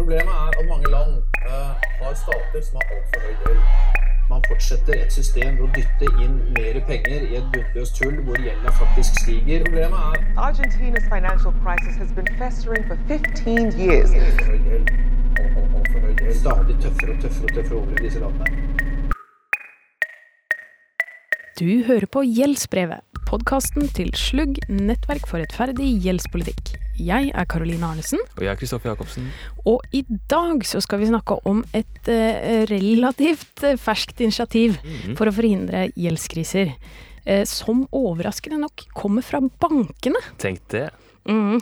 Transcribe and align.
Problemet 0.00 0.34
er 0.44 0.50
at 0.60 0.66
mange 0.72 0.88
land 0.96 1.12
uh, 1.52 1.72
har 2.02 2.14
stater 2.24 2.60
som 2.66 2.74
har 2.80 2.86
altfor 2.94 3.20
høy 3.26 3.34
gjeld. 3.42 3.60
Man 4.32 4.40
fortsetter 4.48 4.94
et 5.04 5.12
system 5.18 5.58
ved 5.58 5.64
å 5.66 5.68
dytte 5.76 6.08
inn 6.24 6.38
mer 6.56 6.78
penger 6.88 7.26
i 7.26 7.36
et 7.40 7.50
bunnløst 7.52 8.00
hull 8.00 8.16
hvor 8.24 8.40
gjelda 8.46 8.72
faktisk 8.78 9.20
stiger. 9.20 9.66
Problemet 9.66 10.00
er 10.06 10.40
Argentina's 10.46 11.06
financial 11.12 11.52
crisis 11.60 12.00
has 12.00 12.16
been 12.16 12.32
festering 12.40 12.88
for 12.88 12.96
15 13.12 13.76
years. 13.76 14.16
Stadig 16.40 16.80
tøffere 16.80 17.12
og 17.18 17.22
tøffere 17.26 17.44
og 17.50 17.54
tøffere 17.58 17.78
over 17.82 17.92
i 17.92 18.04
disse 18.06 18.24
landene. 18.24 18.48
Du 21.60 21.70
hører 21.90 22.08
på 22.08 22.24
Gjeldsbrevet, 22.24 23.04
podkasten 23.28 23.92
til 23.98 24.14
Slugg, 24.16 24.62
nettverk 24.72 25.28
for 25.28 25.44
rettferdig 25.44 25.98
gjeldspolitikk. 26.06 26.78
Jeg 27.00 27.30
er 27.34 27.46
Karoline 27.48 27.86
Arnesen, 27.88 28.20
Og 28.36 28.42
jeg 28.44 28.52
er 28.52 28.58
Kristoffer 28.60 28.90
Jacobsen. 28.92 29.30
og 29.64 29.80
i 29.96 30.02
dag 30.28 30.64
så 30.68 30.80
skal 30.84 31.00
vi 31.00 31.08
snakke 31.08 31.38
om 31.48 31.62
et 31.74 32.08
eh, 32.12 32.64
relativt 32.70 33.64
eh, 33.64 33.78
ferskt 33.80 34.20
initiativ 34.20 34.76
for 35.16 35.30
å 35.30 35.32
forhindre 35.34 35.88
gjeldskriser. 35.96 36.74
eh, 37.26 37.44
som 37.44 37.86
overraskende 37.92 38.58
nok 38.62 38.84
kommer 38.96 39.22
fra 39.22 39.40
bankene. 39.40 40.20
Tenk 40.40 40.60
det. 40.72 40.86
Mm. 41.28 41.60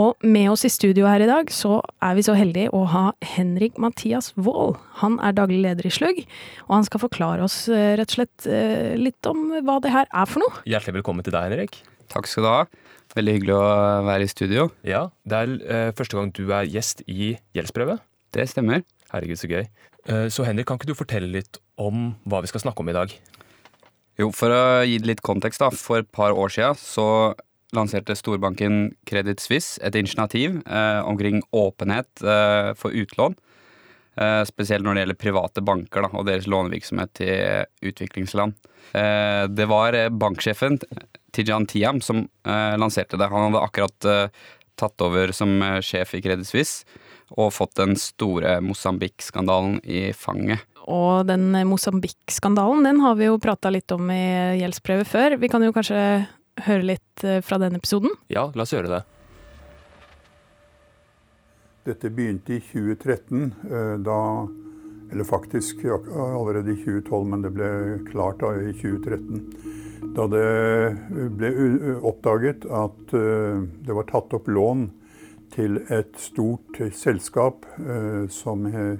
Og 0.00 0.16
med 0.24 0.48
oss 0.50 0.64
i 0.64 0.70
studio 0.72 1.04
her 1.06 1.20
i 1.20 1.26
dag, 1.28 1.50
så 1.52 1.76
er 2.02 2.14
vi 2.16 2.22
så 2.24 2.32
heldige 2.34 2.70
å 2.72 2.86
ha 2.88 3.02
Henrik 3.34 3.76
Mathias 3.78 4.32
Wold. 4.34 4.78
Han 5.02 5.18
er 5.20 5.36
daglig 5.36 5.60
leder 5.62 5.86
i 5.86 5.92
Slugg, 5.92 6.22
og 6.66 6.72
han 6.78 6.84
skal 6.88 7.02
forklare 7.04 7.44
oss 7.44 7.68
eh, 7.68 7.92
rett 8.00 8.08
og 8.08 8.16
slett 8.16 8.48
litt 8.98 9.28
om 9.28 9.50
hva 9.60 9.76
det 9.84 9.92
her 9.92 10.08
er 10.08 10.26
for 10.26 10.40
noe. 10.40 10.64
Hjertelig 10.64 11.02
velkommen 11.02 11.22
til 11.26 11.36
deg, 11.36 11.52
Henrik. 11.52 11.82
Takk 12.12 12.26
skal 12.32 12.44
du 12.44 12.48
ha. 12.48 12.64
Veldig 13.14 13.36
hyggelig 13.36 13.54
å 13.54 13.66
være 14.08 14.26
i 14.26 14.30
studio. 14.30 14.68
Ja, 14.86 15.04
Det 15.22 15.38
er 15.38 15.52
eh, 15.70 15.92
første 15.94 16.18
gang 16.18 16.32
du 16.34 16.48
er 16.50 16.66
gjest 16.66 17.04
i 17.06 17.36
Gjeldsprøve. 17.54 18.00
Det 18.34 18.48
stemmer. 18.50 18.82
Herregud, 19.12 19.38
så 19.38 19.50
gøy. 19.50 19.68
Eh, 20.10 20.26
så 20.34 20.46
Henrik, 20.48 20.66
kan 20.66 20.80
ikke 20.80 20.90
du 20.90 20.98
fortelle 20.98 21.30
litt 21.30 21.60
om 21.78 22.16
hva 22.26 22.42
vi 22.42 22.50
skal 22.50 22.64
snakke 22.64 22.82
om 22.82 22.90
i 22.90 22.96
dag? 22.96 23.14
Jo, 24.18 24.30
For 24.34 24.50
å 24.50 24.82
gi 24.86 24.98
det 24.98 25.12
litt 25.12 25.22
kontekst, 25.26 25.62
da. 25.62 25.70
For 25.70 26.02
et 26.02 26.10
par 26.14 26.34
år 26.34 26.50
siden 26.50 26.78
så 26.78 27.06
lanserte 27.74 28.14
storbanken 28.18 28.92
Credit 29.06 29.42
Suisse 29.42 29.78
et 29.82 29.94
initiativ 29.98 30.60
eh, 30.66 31.00
omkring 31.06 31.40
åpenhet 31.54 32.22
eh, 32.22 32.74
for 32.78 32.94
utlån. 32.94 33.34
Eh, 34.14 34.42
spesielt 34.46 34.86
når 34.86 34.94
det 34.94 35.02
gjelder 35.04 35.22
private 35.22 35.62
banker 35.66 36.06
da, 36.06 36.10
og 36.14 36.26
deres 36.28 36.46
lånevirksomhet 36.50 37.14
til 37.18 37.90
utviklingsland. 37.90 38.54
Eh, 38.94 39.46
det 39.50 39.66
var 39.70 39.94
eh, 39.98 40.10
banksjefen 40.10 40.78
Tijan 41.34 41.66
Tiam 41.70 42.00
som 42.04 42.24
eh, 42.46 42.76
lanserte 42.80 43.18
det. 43.20 43.30
Han 43.32 43.48
hadde 43.48 43.64
akkurat 43.64 44.10
eh, 44.10 44.44
tatt 44.78 45.04
over 45.04 45.32
som 45.36 45.56
eh, 45.62 45.80
sjef 45.84 46.14
i 46.14 46.22
Credit 46.24 46.48
Suisse 46.48 47.02
og 47.34 47.54
fått 47.56 47.78
den 47.80 47.96
store 47.98 48.58
Mosambik-skandalen 48.62 49.80
i 49.82 50.06
fanget. 50.16 50.62
Og 50.84 51.24
den 51.28 51.54
eh, 51.54 51.64
Mosambik-skandalen, 51.64 52.84
den 52.84 53.00
har 53.00 53.16
vi 53.18 53.28
jo 53.28 53.40
prata 53.42 53.72
litt 53.72 53.90
om 53.94 54.10
i 54.12 54.60
gjeldsbrevet 54.60 55.08
før. 55.08 55.36
Vi 55.40 55.50
kan 55.52 55.64
jo 55.64 55.72
kanskje 55.74 56.00
høre 56.66 56.86
litt 56.94 57.24
eh, 57.24 57.40
fra 57.44 57.58
den 57.62 57.78
episoden. 57.78 58.12
Ja, 58.32 58.50
la 58.54 58.66
oss 58.66 58.74
gjøre 58.74 58.92
det. 58.92 59.02
Dette 61.84 62.10
begynte 62.12 62.56
i 62.56 62.62
2013, 62.64 63.54
eh, 63.70 63.96
da 64.04 64.20
Eller 65.12 65.24
faktisk 65.24 65.84
allerede 65.84 66.72
i 66.72 66.76
2012, 66.80 67.26
men 67.28 67.42
det 67.44 67.50
ble 67.54 67.66
klart 68.08 68.40
da 68.40 68.54
i 68.56 68.72
2013. 68.72 69.93
Da 70.12 70.26
det 70.30 71.28
ble 71.38 71.50
oppdaget 72.04 72.66
at 72.68 73.14
eh, 73.16 73.62
det 73.86 73.96
var 73.96 74.06
tatt 74.10 74.36
opp 74.36 74.50
lån 74.50 74.86
til 75.54 75.80
et 75.92 76.12
stort 76.20 76.78
selskap 76.94 77.66
eh, 77.80 78.26
som 78.32 78.66
eh, 78.68 78.98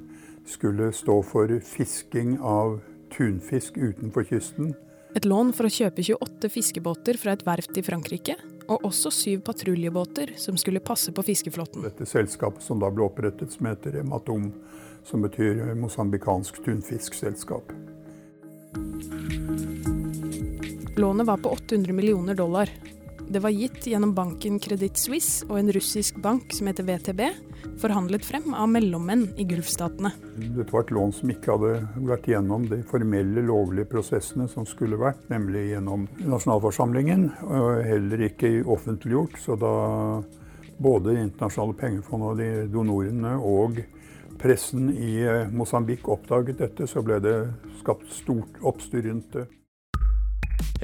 skulle 0.49 0.91
stå 0.95 1.21
for 1.27 1.53
fisking 1.67 2.39
av 2.41 2.81
tunfisk 3.15 3.77
utenfor 3.77 4.27
kysten. 4.31 4.73
Et 5.15 5.27
lån 5.29 5.53
for 5.55 5.69
å 5.69 5.71
kjøpe 5.71 6.03
28 6.03 6.51
fiskebåter 6.51 7.19
fra 7.21 7.37
et 7.37 7.45
verft 7.47 7.77
i 7.79 7.85
Frankrike, 7.87 8.35
og 8.67 8.89
også 8.89 9.13
syv 9.15 9.45
patruljebåter 9.47 10.35
som 10.41 10.59
skulle 10.59 10.83
passe 10.83 11.15
på 11.15 11.23
fiskeflåten. 11.23 11.85
Dette 11.87 12.09
selskapet 12.09 12.65
som 12.65 12.83
da 12.83 12.91
ble 12.91 13.07
opprettet, 13.07 13.55
som 13.55 13.69
heter 13.71 14.01
Matom, 14.09 14.51
som 15.07 15.23
betyr 15.23 15.77
mosambikansk 15.79 16.65
tunfiskselskap. 16.65 17.71
Lånet 20.97 21.27
var 21.27 21.37
på 21.37 21.49
800 21.49 21.93
millioner 21.93 22.35
dollar. 22.35 22.71
Det 23.29 23.39
var 23.39 23.51
gitt 23.51 23.87
gjennom 23.87 24.15
banken 24.15 24.59
Credit 24.59 24.97
Suisse 24.99 25.47
og 25.49 25.57
en 25.59 25.73
russisk 25.73 26.17
bank 26.23 26.53
som 26.55 26.69
heter 26.69 26.87
VTB, 26.87 27.23
forhandlet 27.83 28.23
frem 28.23 28.55
av 28.55 28.69
mellommenn 28.71 29.25
i 29.41 29.47
Gulfstatene. 29.49 30.13
Dette 30.37 30.71
var 30.71 30.85
et 30.85 30.93
lån 30.95 31.15
som 31.17 31.33
ikke 31.35 31.57
hadde 31.57 31.73
vært 32.11 32.29
gjennom 32.31 32.69
de 32.71 32.79
formelle, 32.87 33.43
lovlige 33.43 33.91
prosessene 33.91 34.47
som 34.53 34.69
skulle 34.71 35.01
vært, 35.01 35.25
nemlig 35.33 35.65
gjennom 35.73 36.07
nasjonalforsamlingen, 36.21 37.27
og 37.49 37.83
heller 37.89 38.27
ikke 38.29 38.53
offentliggjort. 38.77 39.41
Så 39.43 39.59
da 39.59 39.75
både 40.79 41.15
Det 41.15 41.27
internasjonale 41.27 41.79
pengefondet 41.81 42.31
og 42.31 42.39
de 42.39 42.49
donorene 42.71 43.35
og 43.43 43.83
pressen 44.39 44.93
i 44.95 45.17
Mosambik 45.51 46.07
oppdaget 46.07 46.63
dette, 46.63 46.87
så 46.87 47.03
ble 47.03 47.19
det 47.23 47.37
skapt 47.83 48.11
stort 48.13 48.63
oppstyr 48.63 49.09
rundt 49.11 49.33
det. 49.35 49.49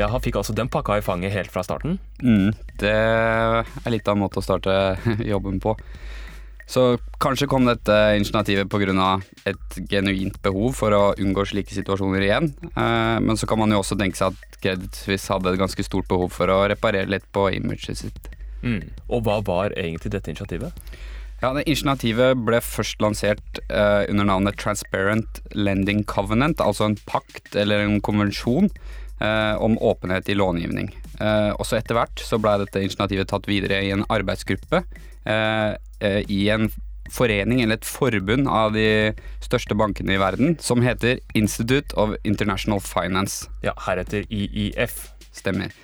Ja, 0.00 0.09
Han 0.09 0.22
fikk 0.25 0.38
altså 0.41 0.55
den 0.56 0.71
pakka 0.72 0.97
i 0.99 1.05
fanget 1.05 1.34
helt 1.34 1.53
fra 1.53 1.62
starten. 1.66 1.99
Mm, 2.25 2.55
det 2.81 2.93
er 2.97 3.93
litt 3.93 4.09
av 4.09 4.16
en 4.16 4.22
måte 4.25 4.41
å 4.41 4.44
starte 4.44 4.72
jobben 5.33 5.61
på. 5.61 5.75
Så 6.71 6.84
kanskje 7.19 7.49
kom 7.50 7.65
dette 7.66 7.94
initiativet 8.15 8.69
pga. 8.71 9.21
et 9.44 9.78
genuint 9.91 10.37
behov 10.43 10.77
for 10.78 10.94
å 10.94 11.15
unngå 11.19 11.43
slike 11.50 11.75
situasjoner 11.75 12.22
igjen. 12.22 12.53
Eh, 12.71 13.19
Men 13.21 13.37
så 13.37 13.47
kan 13.50 13.59
man 13.59 13.71
jo 13.75 13.81
også 13.83 13.99
tenke 13.99 14.16
seg 14.16 14.33
at 14.37 14.61
Credit 14.62 14.94
Suisse 14.94 15.27
hadde 15.33 15.50
et 15.50 15.59
ganske 15.59 15.83
stort 15.83 16.06
behov 16.09 16.31
for 16.31 16.47
å 16.47 16.69
reparere 16.71 17.11
litt 17.11 17.27
på 17.34 17.49
imaget 17.56 17.99
sitt. 17.99 18.31
Mm. 18.62 18.84
Og 19.11 19.25
hva 19.27 19.41
var 19.43 19.75
egentlig 19.75 20.12
dette 20.15 20.31
initiativet? 20.31 20.71
Ja, 21.43 21.55
det 21.56 21.65
Initiativet 21.67 22.37
ble 22.44 22.61
først 22.62 23.00
lansert 23.03 23.59
eh, 23.67 24.05
under 24.12 24.28
navnet 24.28 24.59
Transparent 24.61 25.41
Lending 25.56 26.05
Covenant, 26.05 26.61
altså 26.61 26.84
en 26.87 26.99
pakt 27.09 27.56
eller 27.56 27.82
en 27.82 27.99
konvensjon 28.05 28.69
om 29.20 29.75
åpenhet 29.84 30.28
i 30.32 30.36
långivning. 30.38 30.88
Eh, 31.20 31.50
også 31.60 31.76
etter 31.76 31.98
hvert 31.98 32.22
så 32.25 32.38
ble 32.41 32.54
dette 32.62 32.81
initiativet 32.81 33.28
tatt 33.28 33.48
videre 33.48 33.82
i 33.84 33.92
en 33.92 34.06
arbeidsgruppe 34.08 34.81
eh, 35.28 35.75
eh, 36.00 36.22
i 36.32 36.47
en 36.54 36.70
forening 37.10 37.60
eller 37.60 37.81
et 37.81 37.86
forbund 37.88 38.48
av 38.48 38.72
de 38.72 39.12
største 39.42 39.75
bankene 39.76 40.14
i 40.14 40.20
verden, 40.22 40.56
som 40.62 40.82
heter 40.84 41.20
Institute 41.34 41.94
of 41.98 42.14
International 42.25 42.81
Finance. 42.81 43.50
Ja, 43.66 43.75
Heretter 43.86 44.25
IIF. 44.31 45.10
Stemmer. 45.34 45.75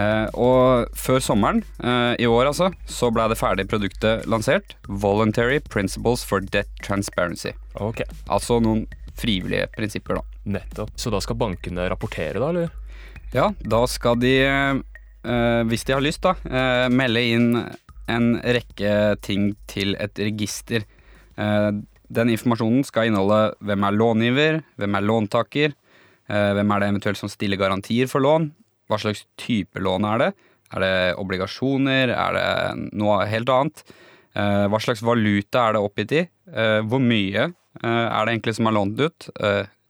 Eh, 0.00 0.26
og 0.38 0.88
før 0.96 1.20
sommeren 1.22 1.60
eh, 1.82 2.14
i 2.22 2.28
år 2.30 2.48
altså, 2.50 2.70
så 2.88 3.10
ble 3.12 3.26
det 3.30 3.38
ferdige 3.38 3.68
produktet 3.70 4.26
lansert. 4.30 4.76
Voluntary 4.88 5.60
Principles 5.68 6.24
for 6.26 6.40
Debt 6.40 6.70
Transparency. 6.86 7.52
Ok, 7.76 8.02
Altså 8.30 8.60
noen 8.62 8.86
frivillige 9.20 9.68
prinsipper, 9.76 10.22
da. 10.22 10.29
Nettopp. 10.52 10.94
Så 10.98 11.12
da 11.12 11.20
skal 11.22 11.38
bankene 11.40 11.88
rapportere, 11.90 12.40
da, 12.40 12.50
eller? 12.50 12.72
Ja, 13.34 13.52
da 13.62 13.84
skal 13.90 14.18
de, 14.18 14.34
eh, 14.46 15.62
hvis 15.70 15.86
de 15.86 15.94
har 15.94 16.02
lyst, 16.04 16.24
da, 16.26 16.34
eh, 16.50 16.88
melde 16.90 17.22
inn 17.34 17.52
en 18.10 18.34
rekke 18.42 19.16
ting 19.24 19.54
til 19.70 19.94
et 20.00 20.18
register. 20.20 20.84
Eh, 21.38 21.70
den 22.10 22.32
informasjonen 22.34 22.84
skal 22.86 23.10
inneholde 23.10 23.54
hvem 23.66 23.86
er 23.86 23.96
långiver, 23.96 24.60
hvem 24.80 24.98
er 24.98 25.06
låntaker, 25.06 25.74
eh, 26.28 26.50
hvem 26.56 26.74
er 26.74 26.82
det 26.82 26.90
eventuelt 26.90 27.20
som 27.20 27.30
stiller 27.30 27.60
garantier 27.60 28.10
for 28.10 28.24
lån, 28.24 28.50
hva 28.90 28.98
slags 28.98 29.24
type 29.38 29.78
lån 29.78 30.08
er 30.14 30.24
det, 30.24 30.30
er 30.74 30.84
det 30.84 31.18
obligasjoner, 31.22 32.10
er 32.10 32.38
det 32.38 32.94
noe 32.98 33.26
helt 33.30 33.50
annet, 33.54 33.84
eh, 34.34 34.66
hva 34.70 34.80
slags 34.82 35.02
valuta 35.02 35.68
er 35.68 35.74
det 35.74 35.84
oppgitt 35.86 36.12
i, 36.18 36.28
hvor 36.50 36.98
mye 36.98 37.52
er 37.80 38.24
det 38.26 38.32
egentlig 38.32 38.56
som 38.56 38.66
er 38.66 38.74
lånt 38.74 38.98
ut, 38.98 39.28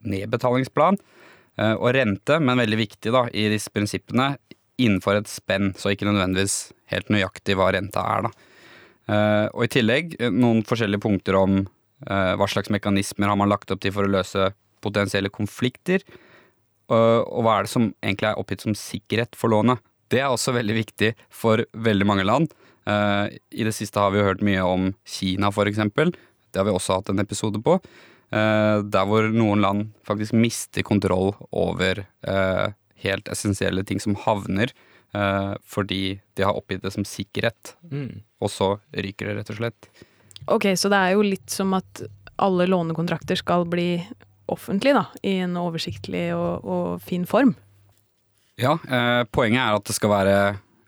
nedbetalingsplan, 0.04 0.98
Eh, 1.60 1.74
Og 1.76 1.92
rente, 1.96 2.38
men 2.40 2.60
veldig 2.60 2.78
viktig 2.80 3.12
da, 3.14 3.26
i 3.32 3.48
disse 3.52 3.72
prinsippene, 3.74 4.34
innenfor 4.80 5.18
et 5.18 5.28
spenn, 5.28 5.74
så 5.76 5.92
ikke 5.92 6.08
nødvendigvis 6.08 6.72
helt 6.92 7.10
nøyaktig 7.12 7.56
hva 7.58 7.70
renta 7.74 8.04
er. 8.16 8.28
da. 8.28 8.30
Eh, 9.10 9.48
Og 9.52 9.64
i 9.64 9.72
tillegg 9.76 10.16
eh, 10.20 10.30
noen 10.30 10.64
forskjellige 10.64 11.02
punkter 11.02 11.36
om 11.36 11.66
hva 12.00 12.46
slags 12.48 12.70
mekanismer 12.72 13.28
har 13.28 13.36
man 13.36 13.50
lagt 13.50 13.68
opp 13.70 13.82
til 13.84 13.92
for 13.92 14.06
å 14.06 14.08
løse 14.08 14.54
potensielle 14.80 15.28
konflikter, 15.28 16.00
og, 16.88 17.42
hva 17.44 17.58
er 17.58 17.66
det 17.66 17.72
som 17.74 17.90
egentlig 18.00 18.30
er 18.30 18.38
oppgitt 18.40 18.62
som 18.64 18.72
sikkerhet 18.72 19.36
for 19.36 19.52
lånet. 19.52 19.76
Det 20.08 20.22
er 20.22 20.32
også 20.32 20.54
veldig 20.56 20.76
viktig 20.78 21.10
for 21.28 21.60
veldig 21.76 22.06
mange 22.08 22.24
land. 22.24 22.48
I 22.88 23.66
det 23.68 23.74
siste 23.76 24.00
har 24.00 24.14
vi 24.14 24.22
jo 24.22 24.24
hørt 24.30 24.40
mye 24.40 24.64
om 24.64 24.94
Kina, 25.04 25.52
eksempel. 25.52 26.14
Det 26.48 26.56
har 26.56 26.64
vi 26.64 26.72
også 26.72 26.96
hatt 26.96 27.10
en 27.12 27.20
episode 27.20 27.60
på. 27.60 27.76
Eh, 28.30 28.76
der 28.86 29.08
hvor 29.10 29.26
noen 29.34 29.58
land 29.64 29.88
faktisk 30.06 30.36
mister 30.38 30.84
kontroll 30.86 31.32
over 31.50 32.04
eh, 32.22 32.66
helt 33.02 33.26
essensielle 33.32 33.82
ting 33.88 33.98
som 33.98 34.14
havner 34.22 34.70
eh, 35.14 35.54
fordi 35.66 36.20
de 36.38 36.44
har 36.46 36.54
oppgitt 36.54 36.84
det 36.84 36.92
som 36.94 37.02
sikkerhet, 37.08 37.74
Mm. 37.90 38.20
og 38.40 38.50
så 38.54 38.68
ryker 38.94 39.26
det 39.26 39.36
rett 39.40 39.50
og 39.50 39.56
slett. 39.58 39.88
Ok, 40.46 40.68
så 40.78 40.88
det 40.92 41.00
er 41.00 41.16
jo 41.16 41.26
litt 41.26 41.50
som 41.50 41.74
at 41.74 42.04
alle 42.38 42.68
lånekontrakter 42.70 43.36
skal 43.36 43.66
bli 43.66 43.98
offentlige, 44.50 44.94
da, 44.94 45.06
i 45.26 45.40
en 45.42 45.56
oversiktlig 45.58 46.30
og, 46.34 46.64
og 46.64 47.02
fin 47.02 47.26
form. 47.26 47.56
Ja, 48.60 48.78
eh, 48.86 49.24
poenget 49.32 49.60
er 49.64 49.74
at 49.74 49.90
det 49.90 49.96
skal 49.98 50.10
være 50.14 50.38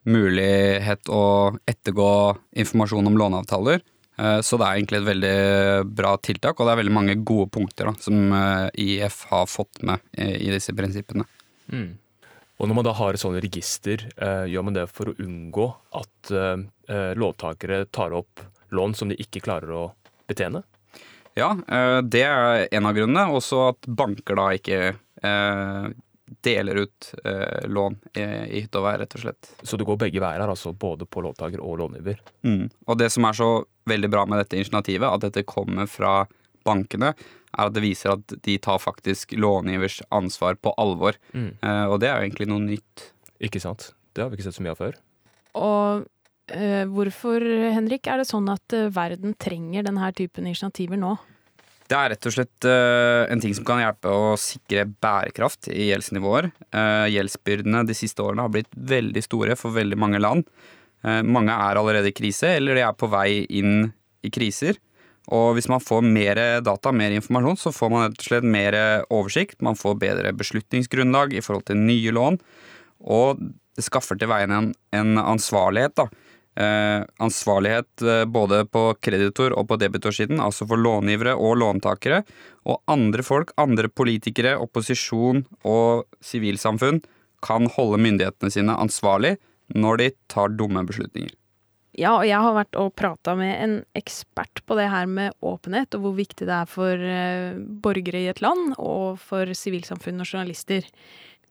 mulighet 0.07 1.11
å 1.13 1.57
ettergå 1.69 2.09
informasjon 2.59 3.07
om 3.11 3.19
låneavtaler. 3.19 3.83
Eh, 4.19 4.41
så 4.45 4.59
det 4.61 4.67
er 4.67 4.79
egentlig 4.79 5.01
et 5.01 5.09
veldig 5.09 5.37
bra 5.97 6.13
tiltak, 6.21 6.59
og 6.59 6.69
det 6.69 6.75
er 6.75 6.81
veldig 6.83 6.95
mange 6.99 7.17
gode 7.23 7.49
punkter 7.55 7.89
da, 7.89 7.97
som 8.03 8.37
eh, 8.37 8.69
IF 8.85 9.23
har 9.31 9.49
fått 9.51 9.83
med 9.89 10.03
i, 10.13 10.49
i 10.49 10.53
disse 10.53 10.75
prinsippene. 10.77 11.27
Mm. 11.73 11.91
Og 12.61 12.69
når 12.69 12.79
man 12.79 12.87
da 12.87 12.93
har 12.95 13.17
et 13.17 13.23
sånt 13.23 13.41
register, 13.43 14.05
eh, 14.17 14.45
gjør 14.53 14.69
man 14.69 14.77
det 14.77 14.87
for 14.93 15.11
å 15.11 15.17
unngå 15.25 15.67
at 15.99 16.31
eh, 16.31 16.67
eh, 16.93 17.15
låntakere 17.19 17.87
tar 17.91 18.15
opp 18.15 18.45
lån 18.73 18.95
som 18.95 19.11
de 19.11 19.19
ikke 19.21 19.43
klarer 19.45 19.73
å 19.75 19.87
betjene? 20.31 20.63
Ja, 21.39 21.55
eh, 21.67 21.99
det 22.05 22.23
er 22.29 22.69
en 22.71 22.87
av 22.87 22.95
grunnene. 22.97 23.33
Også 23.35 23.65
at 23.71 23.89
banker 23.89 24.39
da 24.39 24.47
ikke 24.55 24.81
eh, 24.93 25.89
deler 26.45 26.83
ut 26.85 27.13
eh, 27.25 27.69
lån 27.71 27.99
i, 28.15 28.23
i 28.23 28.63
hytte 28.63 28.81
og 28.81 28.87
vær, 28.87 29.01
rett 29.03 29.17
og 29.17 29.25
slett. 29.25 29.51
Så 29.63 29.79
det 29.79 29.87
går 29.89 30.01
begge 30.01 30.23
veier 30.23 30.43
her, 30.43 30.53
altså 30.53 30.75
både 30.75 31.07
på 31.07 31.23
låntaker 31.25 31.63
og 31.63 31.79
långiver. 31.83 32.21
Mm. 32.47 32.67
Og 32.87 32.99
det 32.99 33.11
som 33.15 33.29
er 33.29 33.39
så 33.39 33.51
veldig 33.89 34.11
bra 34.13 34.25
med 34.29 34.43
dette 34.43 34.59
initiativet, 34.59 35.09
at 35.09 35.27
dette 35.27 35.47
kommer 35.49 35.91
fra 35.91 36.23
bankene, 36.67 37.13
er 37.53 37.69
at 37.69 37.75
det 37.77 37.85
viser 37.85 38.15
at 38.15 38.37
de 38.47 38.57
tar 38.63 38.81
faktisk 38.81 39.35
långivers 39.37 40.01
ansvar 40.15 40.57
på 40.63 40.73
alvor. 40.81 41.19
Mm. 41.35 41.51
Eh, 41.61 41.85
og 41.89 42.01
det 42.03 42.11
er 42.11 42.17
jo 42.17 42.29
egentlig 42.29 42.49
noe 42.51 42.65
nytt. 42.65 43.09
Ikke 43.43 43.61
sant? 43.63 43.91
Det 44.15 44.23
har 44.23 44.31
vi 44.31 44.39
ikke 44.39 44.49
sett 44.49 44.59
så 44.59 44.65
mye 44.65 44.75
av 44.75 44.81
før. 44.81 44.99
Og 45.59 46.05
eh, 46.55 46.85
hvorfor, 46.89 47.45
Henrik, 47.75 48.09
er 48.09 48.23
det 48.23 48.29
sånn 48.31 48.49
at 48.53 48.77
eh, 48.77 48.91
verden 48.95 49.37
trenger 49.41 49.89
denne 49.89 50.13
typen 50.17 50.49
initiativer 50.49 51.01
nå? 51.01 51.17
Det 51.93 51.99
er 51.99 52.09
rett 52.15 52.25
og 52.25 52.33
slett 52.33 52.65
eh, 52.65 53.23
en 53.29 53.41
ting 53.43 53.53
som 53.53 53.67
kan 53.69 53.83
hjelpe 53.83 54.09
å 54.09 54.33
sikre 54.41 54.87
bærekraft 54.89 55.69
i 55.69 55.91
gjeldsnivåer. 55.91 56.49
Eh, 56.73 57.09
gjeldsbyrdene 57.13 57.83
de 57.85 57.97
siste 57.97 58.25
årene 58.25 58.47
har 58.47 58.55
blitt 58.55 58.71
veldig 58.73 59.23
store 59.27 59.57
for 59.61 59.77
veldig 59.77 59.99
mange 60.01 60.23
land. 60.23 60.47
Eh, 61.05 61.21
mange 61.21 61.53
er 61.53 61.77
allerede 61.77 62.09
i 62.09 62.15
krise, 62.17 62.55
eller 62.57 62.81
de 62.81 62.87
er 62.87 62.97
på 62.97 63.11
vei 63.13 63.43
inn 63.45 63.91
i 64.25 64.33
kriser. 64.33 64.81
Og 65.37 65.59
hvis 65.59 65.69
man 65.69 65.85
får 65.85 66.01
mer 66.07 66.41
data, 66.65 66.95
mer 66.97 67.13
informasjon, 67.13 67.61
så 67.61 67.75
får 67.77 67.93
man 67.93 68.07
rett 68.07 68.17
og 68.17 68.29
slett 68.31 68.49
mer 68.57 68.79
oversikt. 69.13 69.61
Man 69.61 69.77
får 69.77 70.01
bedre 70.01 70.33
beslutningsgrunnlag 70.33 71.37
i 71.37 71.45
forhold 71.45 71.69
til 71.69 71.79
nye 71.79 72.17
lån. 72.17 72.41
Og 73.13 73.45
det 73.77 73.85
skaffer 73.85 74.17
til 74.17 74.33
veien 74.33 74.57
en, 74.57 74.73
en 74.97 75.21
ansvarlighet, 75.21 76.01
da. 76.01 76.09
Eh, 76.53 77.05
ansvarlighet 77.17 78.03
eh, 78.03 78.25
både 78.29 78.67
på 78.69 78.95
kreditor- 79.01 79.55
og 79.57 79.71
på 79.71 79.79
debitorsiden, 79.81 80.41
altså 80.41 80.67
for 80.69 80.77
långivere 80.77 81.33
og 81.33 81.57
låntakere. 81.63 82.21
Og 82.69 82.83
andre 82.93 83.25
folk, 83.25 83.55
andre 83.57 83.89
politikere, 83.89 84.59
opposisjon 84.61 85.47
og 85.65 86.05
sivilsamfunn 86.21 87.01
kan 87.43 87.71
holde 87.73 88.03
myndighetene 88.05 88.53
sine 88.53 88.77
ansvarlig 88.77 89.39
når 89.73 90.03
de 90.03 90.11
tar 90.29 90.53
dumme 90.53 90.85
beslutninger. 90.85 91.33
Ja, 91.97 92.15
og 92.19 92.25
jeg 92.25 92.41
har 92.41 92.55
vært 92.57 92.77
og 92.81 92.95
prata 92.97 93.35
med 93.37 93.53
en 93.57 93.75
ekspert 93.97 94.63
på 94.65 94.77
det 94.79 94.89
her 94.93 95.09
med 95.09 95.35
åpenhet, 95.45 95.93
og 95.97 96.05
hvor 96.07 96.17
viktig 96.21 96.49
det 96.49 96.57
er 96.57 96.69
for 96.69 96.93
eh, 97.17 97.57
borgere 97.57 98.25
i 98.25 98.31
et 98.33 98.45
land, 98.45 98.75
og 98.77 99.21
for 99.21 99.49
sivilsamfunn 99.57 100.21
og 100.21 100.29
journalister. 100.29 100.89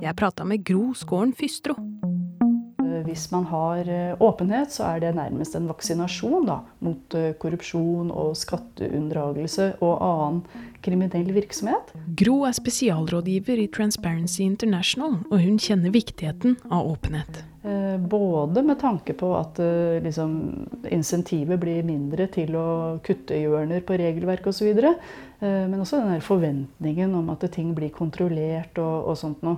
Jeg 0.01 0.17
prata 0.17 0.45
med 0.45 0.65
Gro 0.65 0.91
Skåren 0.97 1.33
Fystro. 1.37 1.77
Hvis 3.05 3.27
man 3.33 3.45
har 3.49 3.87
eh, 3.89 4.15
åpenhet, 4.21 4.73
så 4.73 4.87
er 4.89 5.01
det 5.03 5.13
nærmest 5.17 5.55
en 5.57 5.69
vaksinasjon 5.69 6.47
da, 6.49 6.59
mot 6.85 7.15
eh, 7.17 7.31
korrupsjon 7.41 8.11
og 8.11 8.35
skatteunndragelse 8.39 9.73
og 9.81 9.93
annen 10.05 10.41
kriminell 10.81 11.29
virksomhet. 11.35 11.93
Gro 12.17 12.41
er 12.47 12.55
spesialrådgiver 12.57 13.61
i 13.61 13.69
Transparency 13.73 14.43
International, 14.45 15.19
og 15.29 15.43
hun 15.43 15.59
kjenner 15.61 15.93
viktigheten 15.93 16.57
av 16.69 16.89
åpenhet. 16.93 17.43
Eh, 17.63 17.97
Både 18.11 18.63
med 18.65 18.79
tanke 18.81 19.13
på 19.17 19.33
at 19.37 19.61
eh, 19.61 19.99
liksom, 20.05 20.33
insentivet 20.89 21.61
blir 21.61 21.85
mindre 21.87 22.27
til 22.33 22.57
å 22.57 22.69
kutte 23.05 23.37
hjørner 23.37 23.85
på 23.85 23.99
regelverk 24.01 24.49
osv., 24.51 24.71
og 24.71 25.29
men 25.41 25.79
også 25.81 25.97
den 26.03 26.19
forventningen 26.21 27.15
om 27.17 27.31
at 27.33 27.41
ting 27.49 27.71
blir 27.73 27.89
kontrollert 27.89 28.77
og, 28.77 29.07
og 29.09 29.15
sånt 29.17 29.39
noe. 29.41 29.57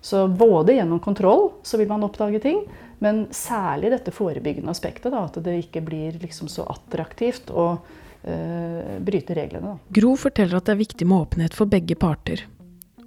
Så 0.00 0.28
både 0.28 0.74
gjennom 0.78 1.00
kontroll 1.04 1.50
så 1.62 1.78
vil 1.80 1.88
man 1.90 2.04
oppdage 2.06 2.40
ting, 2.40 2.62
men 3.04 3.26
særlig 3.36 3.92
dette 3.92 4.12
forebyggende 4.14 4.72
aspektet. 4.72 5.12
Da, 5.12 5.26
at 5.26 5.36
det 5.44 5.58
ikke 5.66 5.82
blir 5.84 6.16
liksom 6.22 6.48
så 6.48 6.64
attraktivt 6.72 7.52
å 7.52 7.66
øh, 7.76 8.96
bryte 9.04 9.36
reglene. 9.36 9.74
Da. 9.74 9.98
Gro 10.00 10.14
forteller 10.20 10.60
at 10.60 10.70
det 10.70 10.76
er 10.76 10.82
viktig 10.84 11.08
med 11.08 11.26
åpenhet 11.26 11.56
for 11.56 11.68
begge 11.70 11.98
parter. 12.00 12.46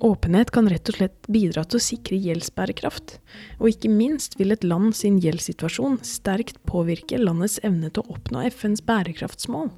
Åpenhet 0.03 0.49
kan 0.51 0.67
rett 0.67 0.89
og 0.91 0.97
slett 0.97 1.29
bidra 1.31 1.63
til 1.63 1.79
å 1.79 1.83
sikre 1.83 2.17
gjeldsbærekraft, 2.19 3.15
og 3.61 3.69
ikke 3.69 3.91
minst 3.93 4.35
vil 4.35 4.51
et 4.51 4.65
land 4.67 4.91
sin 4.97 5.15
gjeldssituasjon 5.23 6.01
sterkt 6.03 6.59
påvirke 6.67 7.21
landets 7.21 7.55
evne 7.63 7.87
til 7.87 8.03
å 8.03 8.17
oppnå 8.17 8.43
FNs 8.49 8.83
bærekraftsmål. 8.83 9.71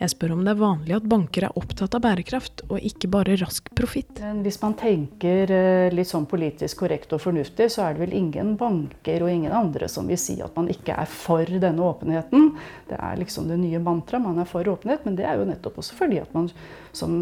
Jeg 0.00 0.14
spør 0.14 0.32
om 0.32 0.46
det 0.46 0.54
er 0.54 0.60
vanlig 0.62 0.94
at 0.96 1.08
banker 1.12 1.44
er 1.44 1.56
opptatt 1.60 1.92
av 1.92 2.00
bærekraft, 2.00 2.62
og 2.72 2.84
ikke 2.88 3.08
bare 3.12 3.34
rask 3.36 3.66
profitt. 3.76 4.22
Hvis 4.40 4.56
man 4.62 4.72
tenker 4.80 5.50
eh, 5.52 5.92
litt 5.92 6.08
sånn 6.08 6.24
politisk 6.30 6.80
korrekt 6.80 7.12
og 7.12 7.20
fornuftig, 7.20 7.66
så 7.68 7.84
er 7.84 7.98
det 7.98 8.06
vel 8.06 8.14
ingen 8.16 8.54
banker 8.60 9.26
og 9.26 9.28
ingen 9.28 9.52
andre 9.52 9.90
som 9.92 10.08
vil 10.08 10.16
si 10.20 10.38
at 10.40 10.56
man 10.56 10.70
ikke 10.72 10.96
er 10.96 11.10
for 11.10 11.44
denne 11.44 11.84
åpenheten. 11.84 12.54
Det 12.88 12.96
er 12.96 13.20
liksom 13.20 13.50
det 13.52 13.58
nye 13.60 13.82
mantraet. 13.84 14.24
Man 14.24 14.40
er 14.40 14.48
for 14.48 14.72
åpenhet, 14.72 15.04
men 15.04 15.18
det 15.20 15.26
er 15.28 15.36
jo 15.36 15.44
nettopp 15.50 15.82
også 15.84 15.98
fordi 15.98 16.22
at 16.22 16.32
man 16.32 16.48
som, 16.96 17.20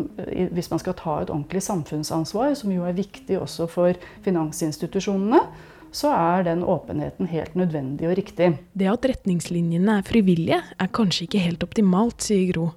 hvis 0.54 0.70
man 0.70 0.78
skal 0.78 0.94
ta 1.00 1.16
et 1.24 1.32
ordentlig 1.34 1.64
samfunnsansvar, 1.66 2.54
som 2.62 2.70
jo 2.70 2.86
er 2.86 2.94
viktig 2.94 3.40
også 3.42 3.66
for 3.74 3.98
finansinstitusjonene, 4.22 5.42
så 5.94 6.12
er 6.14 6.48
den 6.48 6.64
åpenheten 6.66 7.30
helt 7.30 7.54
nødvendig 7.58 8.08
og 8.10 8.16
riktig. 8.18 8.52
Det 8.78 8.90
at 8.90 9.08
retningslinjene 9.12 9.98
er 9.98 10.06
frivillige, 10.06 10.60
er 10.78 10.92
kanskje 10.92 11.26
ikke 11.28 11.46
helt 11.46 11.64
optimalt, 11.66 12.20
sier 12.24 12.52
Gro. 12.52 12.70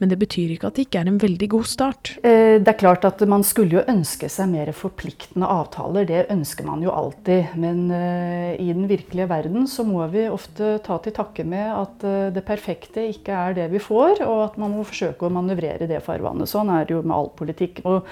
Men 0.00 0.10
det 0.10 0.18
betyr 0.18 0.50
ikke 0.54 0.68
at 0.68 0.78
det 0.78 0.86
ikke 0.86 1.00
er 1.02 1.08
en 1.10 1.20
veldig 1.22 1.48
god 1.52 1.68
start. 1.68 2.12
Eh, 2.26 2.58
Det 2.58 2.68
er 2.68 2.78
klart 2.78 3.04
at 3.04 3.20
man 3.28 3.44
skulle 3.46 3.78
jo 3.78 3.84
ønske 3.88 4.28
seg 4.28 4.50
mer 4.50 4.72
forpliktende 4.74 5.46
avtaler. 5.46 6.06
Det 6.08 6.26
ønsker 6.32 6.66
man 6.66 6.82
jo 6.82 6.90
alltid. 6.90 7.54
Men 7.60 7.84
eh, 7.94 8.56
i 8.58 8.72
den 8.72 8.88
virkelige 8.90 9.28
verden 9.30 9.66
så 9.70 9.86
må 9.86 10.04
vi 10.10 10.26
ofte 10.28 10.76
ta 10.84 10.98
til 10.98 11.14
takke 11.16 11.46
med 11.46 11.70
at 11.70 12.04
eh, 12.08 12.30
det 12.34 12.44
perfekte 12.48 13.06
ikke 13.12 13.32
er 13.32 13.56
det 13.60 13.70
vi 13.72 13.82
får, 13.82 14.24
og 14.26 14.44
at 14.50 14.58
man 14.58 14.74
må 14.74 14.86
forsøke 14.88 15.28
å 15.28 15.32
manøvrere 15.32 15.88
det 15.90 16.02
farvannet. 16.04 16.50
Sånn 16.50 16.72
er 16.72 16.86
det 16.88 16.96
jo 16.96 17.02
med 17.02 17.16
all 17.16 17.30
politikk. 17.38 17.84
Og 17.86 18.06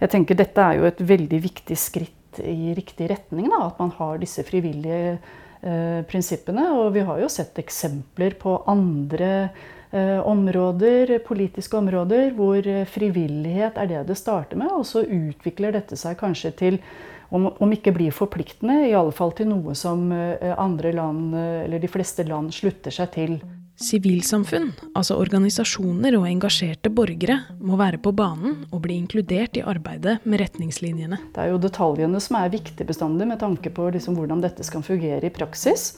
jeg 0.00 0.14
tenker 0.14 0.38
dette 0.38 0.62
er 0.62 0.78
jo 0.80 0.90
et 0.90 1.06
veldig 1.12 1.42
viktig 1.50 1.78
skritt 1.78 2.21
i 2.40 2.72
riktig 2.76 3.10
retning. 3.10 3.50
Da, 3.52 3.66
at 3.68 3.78
man 3.82 3.92
har 3.98 4.22
disse 4.22 4.44
frivillige 4.46 5.18
eh, 5.18 6.00
prinsippene. 6.08 6.70
Og 6.78 6.92
vi 6.96 7.04
har 7.08 7.20
jo 7.22 7.30
sett 7.32 7.58
eksempler 7.60 8.38
på 8.40 8.56
andre 8.70 9.32
eh, 9.90 10.18
områder, 10.24 11.18
politiske 11.26 11.76
områder, 11.78 12.32
hvor 12.38 12.68
frivillighet 12.88 13.80
er 13.80 13.90
det 13.90 14.04
det 14.10 14.20
starter 14.20 14.60
med, 14.60 14.72
og 14.72 14.86
så 14.88 15.04
utvikler 15.04 15.74
dette 15.76 15.98
seg 16.00 16.20
kanskje 16.20 16.54
til 16.64 16.82
om, 17.32 17.48
om 17.58 17.72
ikke 17.72 17.94
blir 17.96 18.14
forpliktende, 18.14 18.82
i 18.88 18.94
alle 18.96 19.12
fall 19.16 19.32
til 19.36 19.48
noe 19.50 19.74
som 19.78 20.10
eh, 20.12 20.52
andre 20.52 20.92
land, 20.96 21.32
eh, 21.34 21.64
eller 21.64 21.82
de 21.82 21.90
fleste 21.90 22.26
land, 22.28 22.52
slutter 22.54 22.94
seg 22.94 23.12
til. 23.14 23.38
Sivilsamfunn, 23.80 24.70
altså 24.94 25.16
organisasjoner 25.20 26.14
og 26.18 26.26
engasjerte 26.28 26.90
borgere, 26.92 27.38
må 27.58 27.78
være 27.80 28.00
på 28.02 28.12
banen 28.16 28.66
og 28.70 28.82
bli 28.84 28.98
inkludert 29.00 29.56
i 29.58 29.64
arbeidet 29.64 30.18
med 30.24 30.42
retningslinjene. 30.42 31.18
Det 31.34 31.44
er 31.44 31.52
jo 31.54 31.62
detaljene 31.62 32.20
som 32.22 32.38
er 32.38 32.52
viktige 32.52 32.88
bestandig 32.88 33.28
med 33.30 33.40
tanke 33.42 33.72
på 33.74 33.88
liksom 33.94 34.18
hvordan 34.18 34.44
dette 34.44 34.66
skal 34.66 34.84
fungere 34.86 35.26
i 35.26 35.34
praksis. 35.34 35.94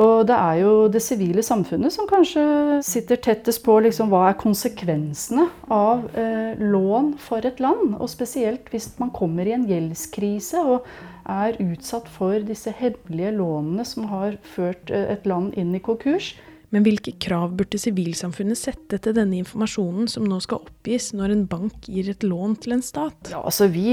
Og 0.00 0.22
det 0.28 0.36
er 0.36 0.60
jo 0.62 0.74
det 0.92 1.02
sivile 1.02 1.42
samfunnet 1.44 1.92
som 1.92 2.06
kanskje 2.08 2.42
sitter 2.86 3.18
tettest 3.20 3.62
på 3.66 3.74
liksom, 3.82 4.12
hva 4.12 4.28
er 4.30 4.38
konsekvensene 4.38 5.48
av 5.72 6.06
eh, 6.14 6.60
lån 6.60 7.14
for 7.20 7.44
et 7.46 7.58
land. 7.60 7.96
Og 7.98 8.08
spesielt 8.12 8.70
hvis 8.70 8.92
man 9.00 9.10
kommer 9.16 9.48
i 9.48 9.56
en 9.56 9.66
gjeldskrise 9.68 10.62
og 10.62 10.86
er 11.30 11.58
utsatt 11.62 12.08
for 12.10 12.38
disse 12.46 12.72
hemmelige 12.78 13.34
lånene 13.36 13.84
som 13.86 14.06
har 14.12 14.38
ført 14.54 14.94
eh, 14.94 15.10
et 15.16 15.26
land 15.28 15.52
inn 15.58 15.74
i 15.74 15.82
konkurs. 15.82 16.32
Men 16.70 16.84
hvilke 16.86 17.16
krav 17.18 17.56
burde 17.58 17.78
sivilsamfunnet 17.82 18.58
sette 18.58 19.00
til 19.02 19.14
denne 19.16 19.40
informasjonen 19.40 20.06
som 20.10 20.26
nå 20.30 20.36
skal 20.44 20.60
oppgis 20.62 21.08
når 21.18 21.32
en 21.34 21.46
bank 21.50 21.88
gir 21.90 22.12
et 22.12 22.22
lån 22.22 22.54
til 22.62 22.76
en 22.76 22.84
stat? 22.86 23.32
Ja, 23.32 23.40
altså 23.42 23.66
Vi 23.72 23.90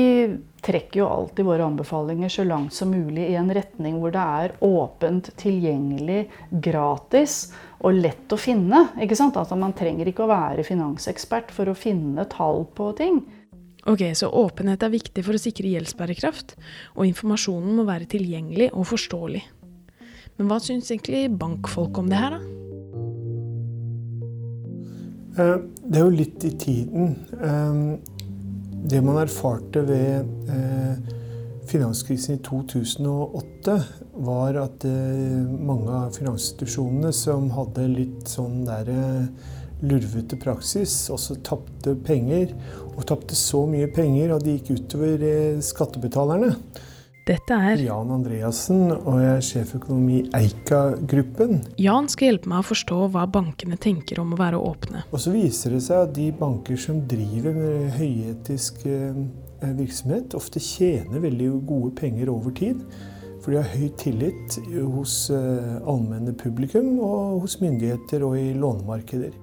trekker 0.62 1.02
jo 1.02 1.08
alltid 1.10 1.48
våre 1.48 1.66
anbefalinger 1.66 2.30
så 2.30 2.46
langt 2.46 2.76
som 2.78 2.92
mulig 2.94 3.32
i 3.32 3.38
en 3.40 3.50
retning 3.54 3.98
hvor 3.98 4.14
det 4.14 4.22
er 4.22 4.54
åpent, 4.66 5.32
tilgjengelig, 5.42 6.28
gratis 6.52 7.48
og 7.82 7.98
lett 7.98 8.34
å 8.34 8.40
finne. 8.42 8.84
ikke 9.02 9.18
sant? 9.18 9.40
Altså 9.42 9.58
Man 9.58 9.74
trenger 9.78 10.12
ikke 10.12 10.28
å 10.28 10.32
være 10.32 10.66
finansekspert 10.68 11.50
for 11.56 11.72
å 11.72 11.78
finne 11.78 12.28
tall 12.30 12.68
på 12.78 12.92
ting. 13.00 13.24
Ok, 13.88 14.04
så 14.20 14.30
åpenhet 14.30 14.84
er 14.84 14.94
viktig 14.94 15.24
for 15.24 15.38
å 15.38 15.42
sikre 15.42 15.72
gjeldsbærekraft, 15.72 16.58
og 17.00 17.08
informasjonen 17.08 17.78
må 17.80 17.88
være 17.88 18.10
tilgjengelig 18.12 18.70
og 18.76 18.90
forståelig. 18.90 19.46
Men 20.38 20.52
hva 20.52 20.60
syns 20.62 20.92
egentlig 20.92 21.26
bankfolk 21.40 21.98
om 21.98 22.12
det 22.12 22.20
her, 22.20 22.38
da? 22.38 22.67
Eh, 25.38 25.58
det 25.84 26.00
er 26.00 26.06
jo 26.06 26.14
litt 26.14 26.46
i 26.48 26.54
tiden. 26.58 27.14
Eh, 27.38 27.82
det 28.88 29.02
man 29.06 29.20
erfarte 29.22 29.84
ved 29.86 30.50
eh, 30.54 31.14
finanskrisen 31.70 32.38
i 32.38 32.42
2008, 32.46 33.78
var 34.18 34.58
at 34.58 34.82
mange 34.88 35.92
av 35.94 36.16
finansinstitusjonene 36.16 37.12
som 37.14 37.52
hadde 37.54 37.84
litt 37.92 38.32
sånn 38.32 38.64
der 38.66 38.88
lurvete 39.84 40.40
praksis, 40.42 40.96
også 41.14 41.38
tapte 41.46 41.94
penger. 42.08 42.56
Og 42.96 43.06
tapte 43.12 43.38
så 43.38 43.66
mye 43.70 43.92
penger 43.94 44.34
at 44.34 44.48
de 44.48 44.56
gikk 44.56 44.72
utover 44.80 45.28
skattebetalerne. 45.62 46.56
Dette 47.28 47.56
er 47.60 47.82
Jan 47.84 48.12
Andreassen, 48.16 48.86
og 48.96 49.18
jeg 49.20 49.32
er 49.34 49.42
sjeføkonom 49.44 50.06
i 50.16 50.20
Eika-gruppen. 50.38 51.58
Jan 51.76 52.06
skal 52.08 52.30
hjelpe 52.30 52.48
meg 52.48 52.62
å 52.62 52.68
forstå 52.70 53.00
hva 53.12 53.26
bankene 53.28 53.76
tenker 53.84 54.22
om 54.22 54.32
å 54.32 54.38
være 54.40 54.62
åpne. 54.64 55.02
Og 55.12 55.20
så 55.20 55.34
viser 55.34 55.76
det 55.76 55.82
seg 55.90 56.06
at 56.06 56.14
de 56.16 56.30
banker 56.40 56.80
som 56.80 57.02
driver 57.12 57.58
med 57.58 57.98
høyetisk 57.98 58.80
eh, 58.88 59.20
virksomhet, 59.76 60.38
ofte 60.40 60.64
tjener 60.64 61.26
veldig 61.26 61.50
gode 61.68 61.92
penger 62.00 62.32
over 62.32 62.56
tid. 62.56 62.80
For 63.44 63.52
de 63.52 63.60
har 63.60 63.76
høy 63.76 63.92
tillit 64.00 64.58
hos 64.96 65.18
eh, 65.36 65.76
allmenne 65.84 66.32
publikum 66.40 66.96
og 66.96 67.44
hos 67.44 67.60
myndigheter 67.60 68.24
og 68.24 68.40
i 68.40 68.54
lånemarkeder. 68.56 69.36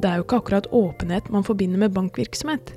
Det 0.00 0.08
er 0.08 0.16
jo 0.16 0.24
ikke 0.24 0.40
akkurat 0.40 0.72
åpenhet 0.72 1.28
man 1.32 1.44
forbinder 1.44 1.84
med 1.84 1.92
bankvirksomhet. 1.92 2.72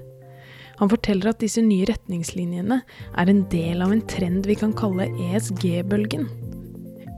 Han 0.79 0.91
forteller 0.91 1.33
at 1.33 1.41
disse 1.43 1.61
nye 1.63 1.87
retningslinjene 1.89 2.81
er 2.81 3.31
en 3.31 3.43
del 3.51 3.83
av 3.83 3.91
en 3.93 4.05
trend 4.07 4.47
vi 4.47 4.55
kan 4.59 4.75
kalle 4.77 5.09
ESG-bølgen. 5.29 6.29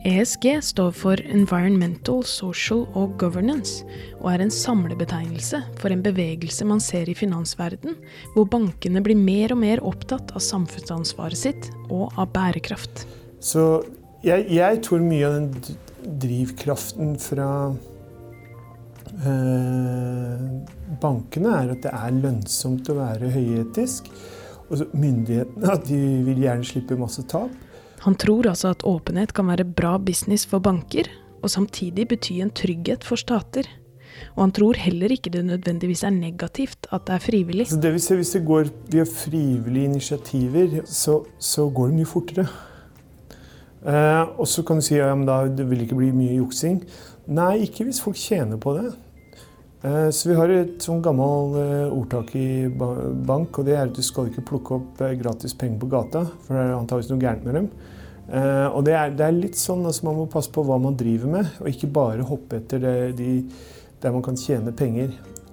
ESG 0.01 0.55
står 0.65 0.95
for 0.97 1.21
Environmental, 1.29 2.23
Social 2.25 2.87
og 2.97 3.19
Governance, 3.21 3.85
og 4.17 4.31
er 4.31 4.41
en 4.41 4.53
samlebetegnelse 4.53 5.59
for 5.77 5.93
en 5.93 6.01
bevegelse 6.01 6.65
man 6.65 6.81
ser 6.81 7.11
i 7.11 7.13
finansverden, 7.17 7.99
hvor 8.33 8.49
bankene 8.49 9.03
blir 9.05 9.19
mer 9.19 9.53
og 9.53 9.61
mer 9.61 9.83
opptatt 9.85 10.33
av 10.33 10.41
samfunnsansvaret 10.41 11.37
sitt 11.37 11.69
og 11.91 12.09
av 12.17 12.31
bærekraft. 12.33 13.05
Så 13.45 13.83
jeg, 14.25 14.47
jeg 14.49 14.81
tror 14.87 15.05
mye 15.05 15.29
av 15.29 15.37
den 15.37 15.77
drivkraften 16.25 17.13
fra 17.21 17.51
bankene, 21.01 21.55
er 21.57 21.73
at 21.75 21.83
det 21.85 21.91
er 21.93 22.15
lønnsomt 22.15 22.89
å 22.89 22.97
være 22.97 23.31
høyetisk. 23.33 24.07
Og 24.71 24.85
myndighetene 24.95 25.73
at 25.73 25.83
de 25.89 25.99
vil 26.25 26.45
gjerne 26.45 26.65
slippe 26.67 26.97
masse 26.99 27.23
tap. 27.29 27.51
Han 28.01 28.15
tror 28.17 28.47
altså 28.49 28.71
at 28.73 28.85
åpenhet 28.87 29.33
kan 29.37 29.51
være 29.51 29.67
bra 29.67 29.97
business 30.01 30.47
for 30.49 30.63
banker, 30.63 31.09
og 31.41 31.51
samtidig 31.53 32.07
bety 32.09 32.39
en 32.41 32.53
trygghet 32.55 33.05
for 33.05 33.19
stater. 33.19 33.67
Og 34.35 34.45
han 34.45 34.53
tror 34.55 34.79
heller 34.79 35.11
ikke 35.13 35.31
det 35.33 35.43
nødvendigvis 35.45 36.03
er 36.07 36.13
negativt 36.15 36.87
at 36.93 37.05
det 37.07 37.15
er 37.15 37.23
frivillig. 37.23 37.67
Så 37.69 37.79
det 37.81 37.93
vil 37.93 38.01
si, 38.01 38.15
Hvis 38.15 38.33
det 38.35 38.45
går 38.45 38.71
via 38.91 39.05
frivillige 39.05 39.85
initiativer, 39.85 40.81
så, 40.85 41.23
så 41.39 41.69
går 41.69 41.87
det 41.87 41.95
mye 41.95 42.09
fortere. 42.09 42.47
Eh, 43.81 44.25
og 44.37 44.47
så 44.47 44.63
kan 44.63 44.77
du 44.77 44.85
si 44.85 44.95
ja, 44.95 45.13
men 45.15 45.25
da 45.25 45.43
det 45.49 45.65
vil 45.69 45.81
ikke 45.81 45.97
bli 45.97 46.11
mye 46.13 46.37
juksing. 46.37 46.83
Nei, 47.27 47.63
ikke 47.65 47.87
hvis 47.87 48.01
folk 48.01 48.17
tjener 48.17 48.57
på 48.61 48.75
det. 48.77 48.91
Eh, 49.83 50.09
så 50.09 50.29
vi 50.29 50.35
har 50.37 50.51
et 50.53 50.83
sånn 50.83 51.01
gammelt 51.01 51.57
eh, 51.57 51.87
ordtak 51.89 52.35
i 52.37 52.67
bank, 52.69 53.57
og 53.57 53.65
det 53.65 53.73
er 53.73 53.87
at 53.87 53.95
du 53.97 54.03
skal 54.05 54.29
ikke 54.29 54.43
plukke 54.51 54.77
opp 54.77 55.01
eh, 55.01 55.15
gratis 55.17 55.55
penger 55.57 55.79
på 55.81 55.89
gata, 55.89 56.21
for 56.45 56.53
det 56.53 56.65
er 56.67 56.75
antakeligvis 56.75 57.09
noe 57.13 57.23
gærent 57.23 57.47
med 57.47 57.59
dem. 57.59 57.73
Og 58.31 58.85
det 58.87 58.93
er, 58.95 59.09
det 59.17 59.25
er 59.25 59.33
litt 59.35 59.57
sånn 59.59 59.81
at 59.81 59.89
altså, 59.89 60.05
man 60.07 60.19
må 60.21 60.25
passe 60.31 60.51
på 60.55 60.61
hva 60.63 60.77
man 60.79 60.93
driver 60.95 61.33
med, 61.33 61.49
og 61.59 61.67
ikke 61.67 61.89
bare 61.91 62.23
hoppe 62.29 62.61
etter 62.61 62.79
det, 62.79 62.93
de, 63.17 63.31
der 63.99 64.13
man 64.15 64.23
kan 64.23 64.37
tjene 64.39 64.71
penger. 64.71 65.09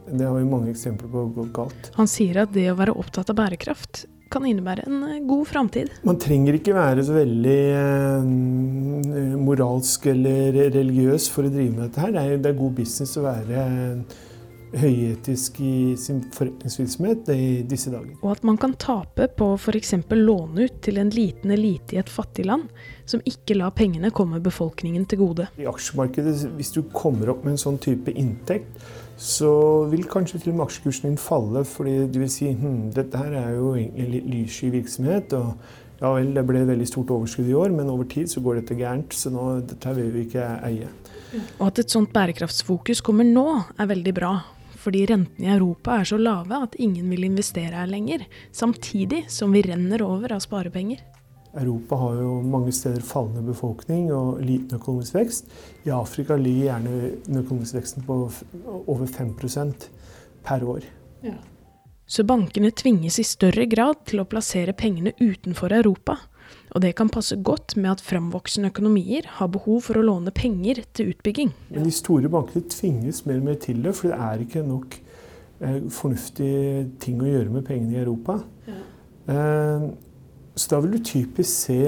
Det 0.07 0.23
har 0.23 0.37
vi 0.37 0.45
mange 0.47 0.71
eksempler 0.71 1.11
på 1.11 1.25
gått 1.41 1.51
galt. 1.57 1.89
Han 1.97 2.11
sier 2.13 2.45
at 2.45 2.53
det 2.55 2.69
å 2.71 2.77
være 2.79 2.95
opptatt 2.95 3.33
av 3.33 3.41
bærekraft 3.41 4.05
kan 4.33 4.47
innebære 4.49 4.87
en 4.89 5.03
eh, 5.09 5.19
god 5.29 5.49
framtid. 5.49 5.93
Man 6.07 6.21
trenger 6.21 6.59
ikke 6.59 6.77
være 6.77 7.05
så 7.07 7.17
veldig 7.17 7.59
eh, 7.81 8.31
moralsk 9.41 10.09
eller 10.13 10.63
religiøs 10.79 11.29
for 11.33 11.49
å 11.49 11.53
drive 11.53 11.75
med 11.75 11.85
dette 11.87 12.05
her. 12.05 12.15
Det 12.15 12.25
er, 12.25 12.41
det 12.45 12.53
er 12.53 12.59
god 12.63 12.75
business 12.81 13.19
å 13.19 13.27
være 13.27 13.69
høyetisk 14.77 15.61
i 15.65 15.97
sin 15.97 16.21
forretningsvirksomhet 16.35 17.31
i 17.33 17.47
disse 17.69 17.91
dager. 17.93 18.13
Og 18.21 18.35
at 18.35 18.45
man 18.45 18.59
kan 18.61 18.75
tape 18.81 19.29
på 19.39 19.51
f.eks. 19.57 19.95
låne 20.13 20.69
ut 20.69 20.81
til 20.85 21.01
en 21.01 21.13
liten 21.13 21.55
elite 21.55 21.97
i 21.97 22.01
et 22.03 22.13
fattig 22.13 22.45
land, 22.49 22.69
som 23.09 23.23
ikke 23.25 23.57
lar 23.57 23.73
pengene 23.77 24.13
komme 24.15 24.43
befolkningen 24.45 25.07
til 25.09 25.23
gode. 25.23 25.49
I 25.57 25.69
aksjemarkedet, 25.71 26.37
hvis 26.59 26.75
du 26.77 26.83
kommer 26.93 27.33
opp 27.33 27.47
med 27.47 27.57
en 27.57 27.63
sånn 27.65 27.81
type 27.83 28.13
inntekt, 28.13 28.69
så 29.19 29.51
vil 29.91 30.07
kanskje 30.07 30.39
til 30.39 30.53
og 30.53 30.61
med 30.61 30.69
aksjekursen 30.69 31.11
din 31.11 31.19
falle, 31.19 31.65
fordi 31.67 31.97
du 32.07 32.21
vil 32.23 32.31
si 32.31 32.53
hm, 32.55 32.93
dette 32.95 33.19
her 33.19 33.35
er 33.35 33.57
jo 33.57 33.73
egentlig 33.75 34.09
litt 34.13 34.29
lyssky 34.31 34.71
virksomhet. 34.71 35.35
og 35.35 35.99
ja 35.99 36.13
vel, 36.15 36.31
det 36.31 36.45
ble 36.47 36.63
veldig 36.63 36.87
stort 36.87 37.11
overskudd 37.11 37.49
i 37.51 37.57
år, 37.59 37.75
men 37.75 37.91
over 37.91 38.07
tid 38.07 38.31
så 38.31 38.43
går 38.45 38.61
dette 38.61 38.77
gærent. 38.79 39.17
Så 39.19 39.33
nå, 39.35 39.49
dette 39.67 39.95
vil 39.97 40.13
vi 40.15 40.29
ikke 40.29 40.47
eie. 40.69 40.93
Og 41.59 41.65
at 41.67 41.83
et 41.83 41.91
sånt 41.91 42.13
bærekraftsfokus 42.15 43.03
kommer 43.05 43.27
nå, 43.27 43.49
er 43.75 43.91
veldig 43.91 44.15
bra. 44.15 44.33
Fordi 44.79 45.03
rentene 45.11 45.49
i 45.49 45.55
Europa 45.57 45.99
er 45.99 46.07
så 46.07 46.21
lave 46.23 46.63
at 46.69 46.79
ingen 46.79 47.11
vil 47.11 47.27
investere 47.27 47.75
her 47.75 47.91
lenger. 47.91 48.23
Samtidig 48.55 49.25
som 49.35 49.51
vi 49.53 49.67
renner 49.67 50.07
over 50.07 50.37
av 50.37 50.45
sparepenger. 50.47 51.03
Europa 51.57 51.97
har 51.97 52.19
jo 52.21 52.33
mange 52.45 52.73
steder 52.77 53.05
fallende 53.05 53.43
befolkning 53.47 54.11
og 54.13 54.41
liten 54.45 54.77
økonomisk 54.77 55.17
vekst. 55.17 55.53
I 55.89 55.93
Afrika 55.97 56.37
ligger 56.37 56.69
gjerne 56.69 57.13
den 57.27 57.41
økonomiske 57.43 57.79
veksten 57.81 58.05
på 58.07 58.19
over 58.85 59.07
5% 59.07 59.89
per 60.45 60.65
år. 60.65 60.85
Ja. 61.25 61.39
Så 62.09 62.25
bankene 62.25 62.71
tvinges 62.73 63.19
i 63.21 63.27
større 63.27 63.67
grad 63.69 64.05
til 64.09 64.23
å 64.23 64.29
plassere 64.29 64.73
pengene 64.77 65.13
utenfor 65.21 65.75
Europa. 65.77 66.17
Og 66.73 66.81
det 66.85 66.95
kan 66.97 67.11
passe 67.13 67.37
godt 67.45 67.77
med 67.77 67.91
at 67.97 68.05
framvoksende 68.05 68.71
økonomier 68.73 69.29
har 69.39 69.51
behov 69.53 69.83
for 69.89 70.01
å 70.01 70.05
låne 70.05 70.33
penger 70.33 70.83
til 70.97 71.13
utbygging. 71.13 71.53
Men 71.73 71.85
de 71.85 71.93
store 71.93 72.31
bankene 72.33 72.69
tvinges 72.73 73.25
mer 73.29 73.41
og 73.41 73.49
mer 73.51 73.61
til 73.61 73.83
det, 73.85 73.95
for 73.97 74.13
det 74.13 74.21
er 74.25 74.45
ikke 74.45 74.65
nok 74.65 74.99
eh, 74.99 75.79
fornuftige 75.93 76.87
ting 77.05 77.21
å 77.21 77.29
gjøre 77.29 77.57
med 77.57 77.67
pengene 77.69 77.97
i 77.97 78.03
Europa. 78.03 78.39
Ja. 78.69 78.81
Eh, 79.29 79.89
så 80.59 80.75
da 80.75 80.81
vil 80.83 80.97
du 80.97 81.05
typisk 81.07 81.69
se 81.69 81.79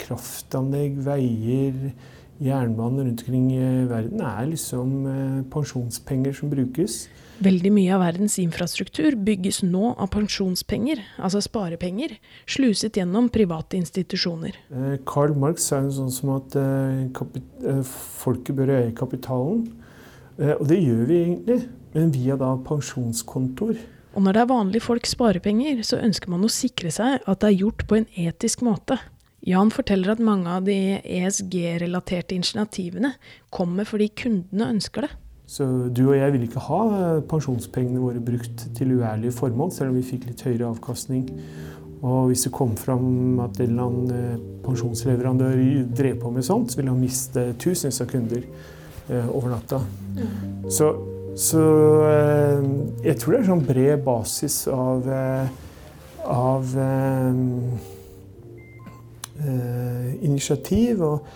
kraftanlegg, 0.00 0.98
veier, 1.06 1.92
jernbane 2.40 3.04
rundt 3.04 3.22
omkring 3.26 3.50
i 3.52 3.64
verden 3.88 4.22
er 4.24 4.46
liksom 4.48 4.92
eh, 5.06 5.40
pensjonspenger 5.52 6.32
som 6.36 6.50
brukes. 6.52 7.02
Veldig 7.40 7.72
mye 7.72 7.92
av 7.96 8.02
verdens 8.02 8.36
infrastruktur 8.40 9.16
bygges 9.28 9.62
nå 9.64 9.92
av 9.92 10.10
pensjonspenger, 10.12 11.00
altså 11.20 11.40
sparepenger, 11.44 12.16
sluset 12.48 12.96
gjennom 12.96 13.30
private 13.32 13.78
institusjoner. 13.80 14.56
Carl 14.72 14.98
Karl 15.08 15.36
Marx 15.40 15.68
sa 15.68 15.82
jo 15.84 15.92
sånn 16.00 16.12
som 16.12 16.34
at 16.36 16.56
eh, 16.60 17.80
folket 17.84 18.56
bør 18.56 18.74
eie 18.80 18.90
kapitalen. 18.96 19.68
Og 20.40 20.62
det 20.70 20.78
gjør 20.80 21.02
vi 21.04 21.16
egentlig, 21.20 21.56
men 21.92 22.12
via 22.14 22.36
da 22.40 22.54
pensjonskontoer. 22.64 23.76
Og 24.14 24.24
når 24.24 24.34
det 24.34 24.42
er 24.42 24.50
vanlige 24.50 24.84
folks 24.84 25.14
sparepenger, 25.14 25.82
så 25.86 26.00
ønsker 26.02 26.32
man 26.32 26.44
å 26.44 26.50
sikre 26.50 26.90
seg 26.94 27.20
at 27.20 27.42
det 27.42 27.50
er 27.50 27.60
gjort 27.62 27.86
på 27.86 28.00
en 28.00 28.08
etisk 28.18 28.64
måte. 28.66 28.98
Jan 29.46 29.70
forteller 29.72 30.12
at 30.12 30.20
mange 30.20 30.50
av 30.52 30.66
de 30.66 30.98
ESG-relaterte 31.00 32.36
initiativene 32.36 33.14
kommer 33.54 33.88
fordi 33.88 34.10
kundene 34.12 34.68
ønsker 34.74 35.06
det. 35.06 35.12
Så 35.50 35.64
du 35.90 36.04
og 36.04 36.14
jeg 36.14 36.30
ville 36.34 36.46
ikke 36.46 36.62
ha 36.62 36.80
eh, 36.94 37.22
pensjonspengene 37.30 38.02
våre 38.02 38.20
brukt 38.22 38.68
til 38.76 38.92
uærlige 39.00 39.34
formål, 39.34 39.72
selv 39.74 39.90
om 39.90 39.96
vi 39.98 40.06
fikk 40.06 40.28
litt 40.28 40.44
høyere 40.46 40.68
avkastning. 40.68 41.24
Og 42.00 42.30
hvis 42.30 42.46
det 42.46 42.52
kom 42.54 42.76
fram 42.78 43.40
at 43.42 43.58
en 43.58 43.72
eller 43.72 43.88
annen 43.88 44.12
eh, 44.14 44.44
pensjonsleverandør 44.66 45.64
drev 45.96 46.20
på 46.22 46.30
med 46.36 46.46
sånt, 46.46 46.70
så 46.70 46.78
ville 46.78 46.92
han 46.94 47.02
miste 47.02 47.48
tusenvis 47.60 47.98
av 48.04 48.12
kunder 48.12 48.44
eh, 48.44 49.26
over 49.26 49.56
natta. 49.56 49.80
Mm. 50.14 50.70
Så 50.70 50.92
så 51.40 51.64
eh, 52.04 52.64
jeg 53.06 53.16
tror 53.20 53.32
det 53.32 53.38
er 53.40 53.46
sånn 53.48 53.64
bred 53.64 54.02
basis 54.04 54.56
av, 54.68 55.06
eh, 55.08 55.46
av 56.28 56.74
eh, 56.84 57.38
initiativ 60.20 61.00
og, 61.06 61.30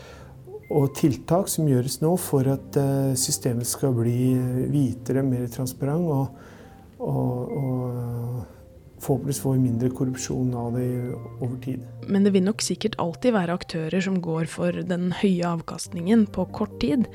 og, 0.69 0.91
tiltak 0.99 1.49
som 1.49 1.71
gjøres 1.71 2.03
nå 2.03 2.13
for 2.21 2.51
at 2.53 2.77
systemet 3.17 3.69
skal 3.71 3.95
bli 3.97 4.35
hvitere, 4.69 5.25
mer 5.25 5.49
transparent 5.53 6.11
og, 6.13 6.27
og, 7.01 7.55
og 7.57 8.54
forhåpentligvis 9.05 9.41
får 9.45 9.61
mindre 9.61 9.91
korrupsjon 9.95 10.55
av 10.57 10.79
det 10.79 10.89
over 11.15 11.57
tid. 11.65 11.85
Men 12.09 12.25
det 12.25 12.33
vil 12.35 12.45
nok 12.47 12.63
sikkert 12.65 12.97
alltid 13.03 13.35
være 13.37 13.57
aktører 13.57 14.05
som 14.05 14.19
går 14.25 14.49
for 14.51 14.81
den 14.89 15.11
høye 15.21 15.47
avkastningen 15.49 16.27
på 16.33 16.47
kort 16.57 16.75
tid. 16.83 17.07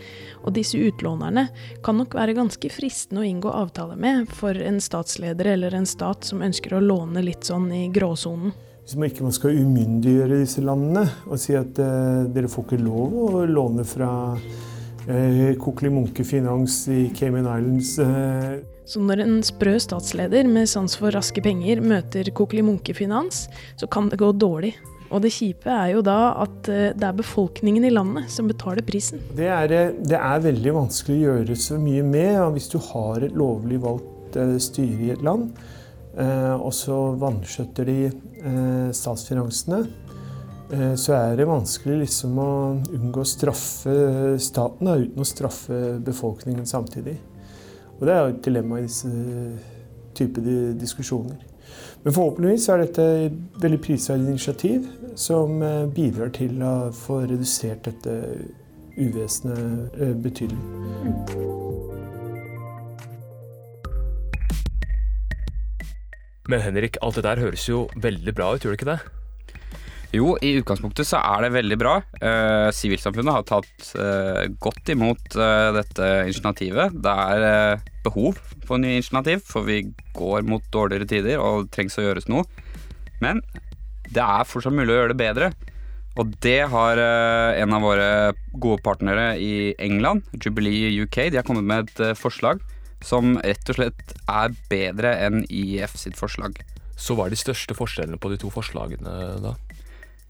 Og 0.44 0.54
disse 0.58 0.80
utlånerne 0.80 1.48
kan 1.86 2.00
nok 2.00 2.16
være 2.18 2.38
ganske 2.38 2.72
fristende 2.74 3.24
å 3.24 3.28
inngå 3.28 3.52
avtale 3.54 3.98
med 4.00 4.30
for 4.34 4.58
en 4.58 4.80
statsleder 4.84 5.54
eller 5.56 5.78
en 5.78 5.90
stat 5.90 6.28
som 6.30 6.46
ønsker 6.46 6.78
å 6.78 6.84
låne 6.84 7.26
litt 7.26 7.50
sånn 7.50 7.70
i 7.74 7.88
gråsonen. 7.94 8.54
Hvis 8.90 8.98
man 8.98 9.12
ikke 9.12 9.30
skal 9.36 9.60
umyndiggjøre 9.62 10.40
disse 10.42 10.64
landene 10.66 11.04
og 11.30 11.38
si 11.38 11.54
at 11.54 11.78
uh, 11.78 12.26
dere 12.34 12.50
får 12.50 12.66
ikke 12.66 12.82
lov 12.82 13.14
å 13.22 13.44
låne 13.46 13.86
fra 13.86 14.10
uh, 14.34 15.52
Kokeli 15.62 15.94
Munke 15.94 16.26
Finans 16.26 16.82
i 16.90 17.04
Cayman 17.14 17.46
Islands. 17.46 17.98
Eh. 18.02 18.79
Så 18.90 19.02
når 19.06 19.22
en 19.22 19.36
sprø 19.46 19.76
statsleder 19.78 20.48
med 20.50 20.70
sans 20.70 20.96
for 20.98 21.14
raske 21.14 21.44
penger 21.46 21.82
møter 21.86 22.32
Kokeli 22.34 22.64
Munke 22.66 22.96
Finans, 22.98 23.46
så 23.78 23.86
kan 23.92 24.10
det 24.10 24.18
gå 24.18 24.32
dårlig. 24.34 24.74
Og 25.10 25.22
det 25.24 25.32
kjipe 25.34 25.70
er 25.74 25.92
jo 25.96 26.02
da 26.06 26.18
at 26.42 26.70
eh, 26.70 26.90
det 26.98 27.06
er 27.06 27.18
befolkningen 27.18 27.86
i 27.86 27.94
landet 27.94 28.30
som 28.34 28.50
betaler 28.50 28.86
prisen. 28.86 29.22
Det 29.38 29.48
er, 29.50 29.74
eh, 29.74 29.94
det 29.94 30.18
er 30.18 30.44
veldig 30.46 30.76
vanskelig 30.76 31.18
å 31.20 31.38
gjøre 31.38 31.58
så 31.58 31.80
mye 31.82 32.06
med 32.06 32.42
hvis 32.56 32.70
du 32.74 32.80
har 32.92 33.26
et 33.26 33.38
lovlig 33.38 33.82
valgt 33.86 34.38
eh, 34.38 34.58
styre 34.62 35.08
i 35.08 35.14
et 35.16 35.26
land, 35.26 35.52
og 36.20 36.72
så 36.76 36.96
vanskjøtter 37.22 37.86
de 37.88 38.90
statsfinansene. 38.98 39.78
Så 41.00 41.14
er 41.16 41.38
det 41.38 41.46
vanskelig 41.48 42.00
liksom 42.02 42.42
å 42.44 42.50
unngå 42.98 43.22
å 43.24 43.30
straffe 43.30 43.94
staten 44.42 44.90
da, 44.90 44.98
uten 45.00 45.24
å 45.24 45.28
straffe 45.30 45.78
befolkningen 46.04 46.68
samtidig. 46.68 47.16
Og 48.00 48.08
det 48.08 48.16
er 48.16 48.20
jo 48.20 48.34
et 48.34 48.46
dilemma 48.46 48.80
i 48.80 48.88
disse 48.88 49.10
typer 50.16 50.42
diskusjoner. 50.80 51.36
Men 52.04 52.16
forhåpentligvis 52.16 52.70
er 52.70 52.82
dette 52.84 53.06
et 53.26 53.38
veldig 53.62 53.82
prisverdig 53.84 54.34
initiativ 54.34 54.88
som 55.20 55.62
eh, 55.64 55.86
bidrar 55.96 56.32
til 56.36 56.62
å 56.64 56.74
få 56.96 57.22
redusert 57.28 57.84
dette 57.90 58.16
uvesenet 58.96 60.00
eh, 60.00 60.16
betydelig. 60.16 60.60
Men 66.50 66.64
Henrik, 66.66 66.98
alt 67.02 67.20
det 67.20 67.28
der 67.28 67.44
høres 67.44 67.68
jo 67.70 67.88
veldig 67.96 68.34
bra 68.36 68.54
ut, 68.56 68.64
gjør 68.64 68.74
det 68.74 68.80
ikke 68.80 68.94
det? 68.96 69.19
Jo, 70.10 70.32
i 70.42 70.56
utgangspunktet 70.58 71.06
så 71.06 71.20
er 71.22 71.44
det 71.46 71.52
veldig 71.54 71.78
bra. 71.78 72.00
Eh, 72.18 72.70
sivilsamfunnet 72.74 73.36
har 73.36 73.44
tatt 73.46 73.90
uh, 73.94 74.48
godt 74.58 74.90
imot 74.90 75.36
uh, 75.38 75.70
dette 75.76 76.08
initiativet. 76.26 76.96
Det 76.98 77.14
er 77.14 77.84
behov 78.08 78.40
for 78.66 78.82
nye 78.82 78.98
initiativ, 78.98 79.44
for 79.46 79.68
vi 79.68 79.84
går 80.18 80.48
mot 80.50 80.66
dårligere 80.74 81.06
tider 81.10 81.44
og 81.44 81.68
det 81.68 81.76
trengs 81.78 82.00
å 82.02 82.08
gjøres 82.08 82.30
noe. 82.32 82.48
Men 83.22 83.44
det 84.10 84.24
er 84.26 84.50
fortsatt 84.50 84.74
mulig 84.74 84.96
å 84.96 84.98
gjøre 85.04 85.14
det 85.14 85.22
bedre. 85.22 85.52
Og 86.20 86.34
det 86.42 86.64
har 86.74 87.00
en 87.00 87.76
av 87.78 87.86
våre 87.86 88.10
gode 88.60 88.82
partnere 88.84 89.38
i 89.40 89.76
England, 89.80 90.26
Jubilee 90.34 90.90
UK, 91.06 91.30
de 91.30 91.38
har 91.40 91.46
kommet 91.48 91.68
med 91.70 91.86
et 91.86 92.18
forslag 92.18 92.60
som 93.06 93.38
rett 93.46 93.72
og 93.72 93.78
slett 93.78 94.18
er 94.26 94.58
bedre 94.74 95.14
enn 95.28 95.46
IF 95.48 95.96
sitt 96.02 96.18
forslag. 96.20 96.58
Så 97.00 97.16
hva 97.16 97.30
er 97.30 97.38
de 97.38 97.40
største 97.40 97.78
forskjellene 97.78 98.20
på 98.20 98.34
de 98.34 98.42
to 98.42 98.52
forslagene 98.52 99.14
da? 99.46 99.54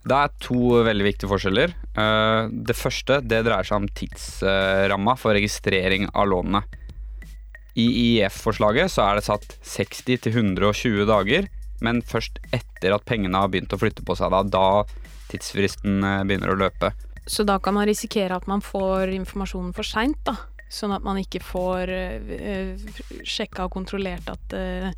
Det 0.00 0.16
er 0.16 0.32
to 0.40 0.80
veldig 0.86 1.04
viktige 1.04 1.28
forskjeller. 1.28 1.74
Eh, 2.00 2.42
det 2.50 2.76
første 2.76 3.20
det 3.20 3.42
dreier 3.44 3.66
seg 3.68 3.82
om 3.82 3.88
tidsramma 4.00 5.16
for 5.20 5.36
registrering 5.36 6.08
av 6.14 6.30
lånene. 6.32 6.62
I 7.78 7.86
IEF-forslaget 7.86 8.90
så 8.90 9.04
er 9.06 9.18
det 9.18 9.26
satt 9.28 9.58
60 9.62 10.24
til 10.24 10.38
120 10.40 11.04
dager, 11.08 11.46
men 11.84 12.00
først 12.02 12.40
etter 12.52 12.96
at 12.96 13.04
pengene 13.08 13.38
har 13.38 13.52
begynt 13.52 13.76
å 13.76 13.78
flytte 13.80 14.04
på 14.06 14.16
seg. 14.18 14.32
Da, 14.32 14.42
da 14.42 15.30
tidsfristen 15.30 16.00
eh, 16.00 16.24
begynner 16.24 16.54
å 16.54 16.60
løpe. 16.64 16.94
Så 17.30 17.44
da 17.46 17.60
kan 17.62 17.76
man 17.76 17.86
risikere 17.86 18.40
at 18.40 18.48
man 18.50 18.64
får 18.64 19.12
informasjonen 19.14 19.74
for 19.76 19.86
seint, 19.86 20.18
da? 20.26 20.38
Sånn 20.70 20.94
at 20.94 21.02
man 21.02 21.18
ikke 21.18 21.42
får 21.42 21.90
uh, 21.90 22.90
sjekka 23.26 23.64
og 23.66 23.72
kontrollert 23.74 24.28
at 24.30 24.54
uh, 24.54 24.92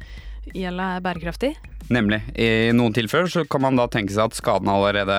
gjelda 0.50 0.88
er 0.96 1.04
bærekraftig? 1.04 1.52
Nemlig. 1.92 2.20
I 2.34 2.72
noen 2.74 2.94
tilfeller 2.96 3.30
så 3.30 3.44
kan 3.48 3.62
man 3.64 3.78
da 3.78 3.88
tenke 3.90 4.14
seg 4.14 4.30
at 4.30 4.38
skaden 4.38 4.70
allerede 4.70 5.18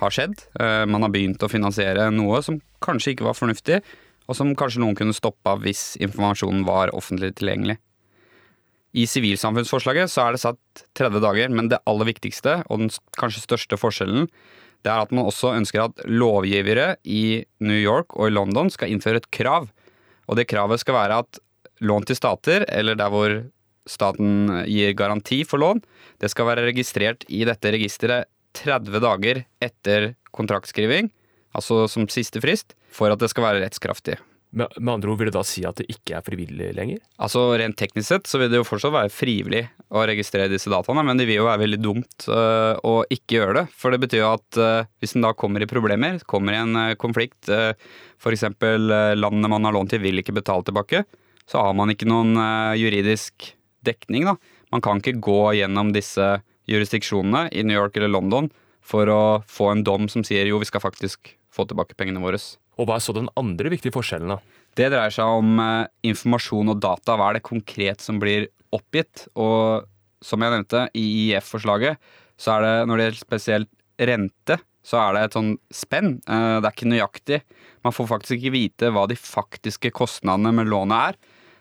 har 0.00 0.14
skjedd. 0.14 0.38
Eh, 0.60 0.84
man 0.90 1.04
har 1.04 1.12
begynt 1.12 1.42
å 1.42 1.50
finansiere 1.50 2.08
noe 2.14 2.40
som 2.44 2.60
kanskje 2.84 3.14
ikke 3.14 3.28
var 3.28 3.38
fornuftig, 3.38 3.80
og 4.30 4.38
som 4.38 4.54
kanskje 4.56 4.82
noen 4.82 4.96
kunne 4.98 5.16
stoppa 5.16 5.56
hvis 5.60 5.94
informasjonen 6.00 6.64
var 6.68 6.94
offentlig 6.96 7.34
tilgjengelig. 7.40 7.76
I 8.90 9.04
sivilsamfunnsforslaget 9.06 10.10
så 10.10 10.24
er 10.24 10.34
det 10.34 10.42
satt 10.42 10.84
30 10.98 11.22
dager, 11.22 11.52
men 11.54 11.68
det 11.70 11.78
aller 11.86 12.08
viktigste, 12.08 12.60
og 12.66 12.82
den 12.82 12.90
kanskje 13.18 13.44
største 13.44 13.78
forskjellen, 13.78 14.26
det 14.82 14.90
er 14.90 15.04
at 15.04 15.12
man 15.14 15.28
også 15.28 15.52
ønsker 15.58 15.84
at 15.84 16.02
lovgivere 16.08 16.94
i 17.04 17.44
New 17.62 17.76
York 17.76 18.16
og 18.16 18.30
i 18.30 18.34
London 18.34 18.70
skal 18.72 18.90
innføre 18.90 19.20
et 19.20 19.30
krav. 19.34 19.68
Og 20.26 20.38
det 20.38 20.48
kravet 20.50 20.80
skal 20.82 20.96
være 20.96 21.20
at 21.22 21.40
lån 21.84 22.08
til 22.08 22.16
stater, 22.18 22.64
eller 22.68 22.96
der 22.98 23.12
hvor 23.12 23.36
staten 23.88 24.48
gir 24.68 24.92
garanti 24.98 25.42
for 25.48 25.62
lån, 25.62 25.82
det 26.20 26.30
skal 26.32 26.48
være 26.50 26.66
registrert 26.68 27.24
i 27.28 27.44
dette 27.48 27.72
registeret 27.72 28.28
30 28.58 29.00
dager 29.02 29.44
etter 29.62 30.14
kontraktskriving, 30.34 31.10
altså 31.56 31.86
som 31.90 32.08
siste 32.10 32.42
frist, 32.42 32.74
for 32.90 33.12
at 33.12 33.22
det 33.22 33.30
skal 33.32 33.46
være 33.46 33.62
rettskraftig. 33.64 34.18
Med, 34.50 34.66
med 34.82 34.96
andre 34.96 35.12
ord 35.12 35.20
vil 35.20 35.28
det 35.30 35.36
da 35.36 35.44
si 35.46 35.62
at 35.66 35.78
det 35.78 35.86
ikke 35.92 36.16
er 36.18 36.24
frivillig 36.26 36.72
lenger? 36.74 36.98
Altså 37.22 37.44
Rent 37.60 37.76
teknisk 37.78 38.08
sett 38.08 38.26
så 38.26 38.40
vil 38.40 38.50
det 38.50 38.58
jo 38.58 38.66
fortsatt 38.66 38.96
være 38.96 39.12
frivillig 39.14 39.62
å 39.94 40.02
registrere 40.10 40.50
disse 40.50 40.72
dataene, 40.72 41.04
men 41.06 41.20
det 41.20 41.28
vil 41.28 41.38
jo 41.38 41.46
være 41.46 41.62
veldig 41.62 41.78
dumt 41.78 42.26
øh, 42.26 42.74
å 42.82 42.94
ikke 43.14 43.38
gjøre 43.38 43.56
det. 43.60 43.64
For 43.78 43.94
det 43.94 44.00
betyr 44.02 44.24
jo 44.24 44.32
at 44.32 44.58
øh, 44.58 44.88
hvis 44.98 45.14
en 45.14 45.26
da 45.26 45.30
kommer 45.38 45.62
i 45.62 45.70
problemer, 45.70 46.18
kommer 46.30 46.56
i 46.56 46.62
en 46.64 46.82
øh, 46.82 46.96
konflikt, 46.98 47.46
uh, 47.46 47.70
f.eks. 48.18 48.48
landene 48.58 49.14
landet 49.22 49.54
man 49.54 49.68
har 49.68 49.76
lånt 49.76 49.94
til 49.94 50.02
vil 50.02 50.18
ikke 50.18 50.34
betale 50.34 50.66
tilbake, 50.66 51.04
så 51.46 51.62
har 51.62 51.78
man 51.78 51.94
ikke 51.94 52.10
noen 52.10 52.34
juridisk 52.78 53.52
dekning. 53.86 54.26
da. 54.28 54.36
Man 54.72 54.84
kan 54.84 55.00
ikke 55.00 55.20
gå 55.20 55.42
gjennom 55.58 55.92
disse 55.94 56.40
jurisdiksjonene 56.70 57.48
i 57.52 57.64
New 57.66 57.76
York 57.76 57.96
eller 57.98 58.12
London 58.12 58.50
for 58.80 59.10
å 59.10 59.22
få 59.48 59.70
en 59.72 59.84
dom 59.84 60.08
som 60.08 60.24
sier 60.26 60.48
jo, 60.48 60.60
vi 60.60 60.68
skal 60.68 60.82
faktisk 60.82 61.34
få 61.52 61.66
tilbake 61.68 61.96
pengene 61.98 62.22
våre. 62.22 62.38
Og 62.78 62.88
Hva 62.88 62.96
er 62.96 63.04
så 63.04 63.14
den 63.16 63.28
andre 63.36 63.72
viktige 63.72 63.94
forskjellen? 63.94 64.36
da? 64.36 64.38
Det 64.78 64.88
dreier 64.92 65.12
seg 65.12 65.40
om 65.40 65.58
eh, 65.60 65.90
informasjon 66.12 66.72
og 66.72 66.80
data. 66.82 67.16
Hva 67.18 67.30
er 67.30 67.38
det 67.38 67.46
konkret 67.48 68.02
som 68.04 68.20
blir 68.22 68.48
oppgitt? 68.74 69.26
Og 69.34 69.86
som 70.24 70.42
jeg 70.42 70.54
nevnte, 70.54 70.86
i 70.94 71.30
IF-forslaget 71.30 71.98
så 72.40 72.56
er 72.56 72.64
det, 72.64 72.74
når 72.88 72.96
det 72.96 73.06
gjelder 73.06 73.20
spesielt 73.20 73.70
rente, 74.00 74.56
så 74.86 74.96
er 75.02 75.12
det 75.12 75.24
et 75.26 75.36
sånn 75.36 75.50
spenn. 75.74 76.14
Eh, 76.24 76.56
det 76.60 76.68
er 76.70 76.72
ikke 76.72 76.92
nøyaktig. 76.92 77.40
Man 77.84 77.96
får 77.96 78.08
faktisk 78.14 78.38
ikke 78.38 78.54
vite 78.54 78.92
hva 78.94 79.04
de 79.10 79.18
faktiske 79.18 79.92
kostnadene 79.96 80.54
med 80.56 80.70
lånet 80.70 81.10
er. 81.10 81.20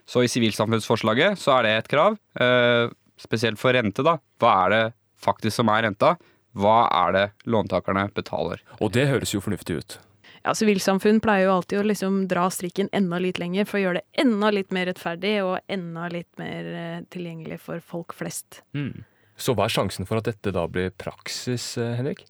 Så 0.10 0.24
i 0.26 0.30
sivilsamfunnsforslaget 0.32 1.38
så 1.38 1.60
er 1.60 1.68
det 1.68 1.72
et 1.78 1.90
krav, 1.92 2.18
eh, 2.42 2.90
spesielt 3.20 3.60
for 3.62 3.76
rente, 3.76 4.02
da. 4.06 4.18
Hva 4.42 4.54
er 4.66 4.70
det 4.74 4.84
faktisk 5.22 5.60
som 5.60 5.70
er 5.70 5.86
renta? 5.86 6.16
Hva 6.58 6.88
er 7.06 7.12
det 7.14 7.26
låntakerne 7.46 8.08
betaler? 8.16 8.64
Og 8.82 8.92
det 8.96 9.06
høres 9.12 9.36
jo 9.36 9.42
fornuftig 9.44 9.78
ut. 9.78 10.00
Ja, 10.40 10.56
Sivilsamfunn 10.56 11.20
pleier 11.22 11.50
jo 11.50 11.56
alltid 11.58 11.82
å 11.82 11.86
liksom 11.86 12.24
dra 12.32 12.48
strikken 12.50 12.90
enda 12.96 13.20
litt 13.22 13.42
lenger 13.42 13.68
for 13.68 13.78
å 13.78 13.84
gjøre 13.84 14.00
det 14.00 14.24
enda 14.24 14.50
litt 14.56 14.72
mer 14.74 14.88
rettferdig 14.90 15.36
og 15.44 15.60
enda 15.70 16.08
litt 16.10 16.30
mer 16.40 16.70
eh, 16.80 17.02
tilgjengelig 17.14 17.60
for 17.66 17.84
folk 17.84 18.16
flest. 18.16 18.64
Mm. 18.74 19.04
Så 19.40 19.54
hva 19.54 19.68
er 19.68 19.76
sjansen 19.76 20.08
for 20.08 20.20
at 20.20 20.30
dette 20.32 20.54
da 20.56 20.64
blir 20.72 20.96
praksis, 20.96 21.74
eh, 21.78 21.92
Henrik? 22.00 22.24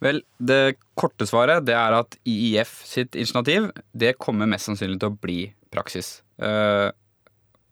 Vel, 0.00 0.22
det 0.38 0.78
korte 0.96 1.26
svaret 1.26 1.66
det 1.66 1.74
er 1.74 1.98
at 1.98 2.16
IIF 2.22 2.70
sitt 2.86 3.18
initiativ 3.18 3.68
det 3.92 4.14
kommer 4.22 4.48
mest 4.48 4.70
sannsynlig 4.70 5.02
til 5.02 5.10
å 5.10 5.18
bli 5.18 5.40
praksis. 5.74 6.20
Eh, 6.38 6.88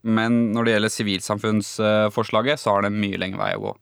men 0.06 0.38
når 0.54 0.66
det 0.66 0.76
gjelder 0.76 0.94
sivilsamfunnsforslaget, 0.94 2.62
så 2.62 2.76
har 2.76 2.86
det 2.86 2.94
mye 2.94 3.18
lengre 3.18 3.42
vei 3.42 3.56
å 3.56 3.64
gå. 3.64 3.74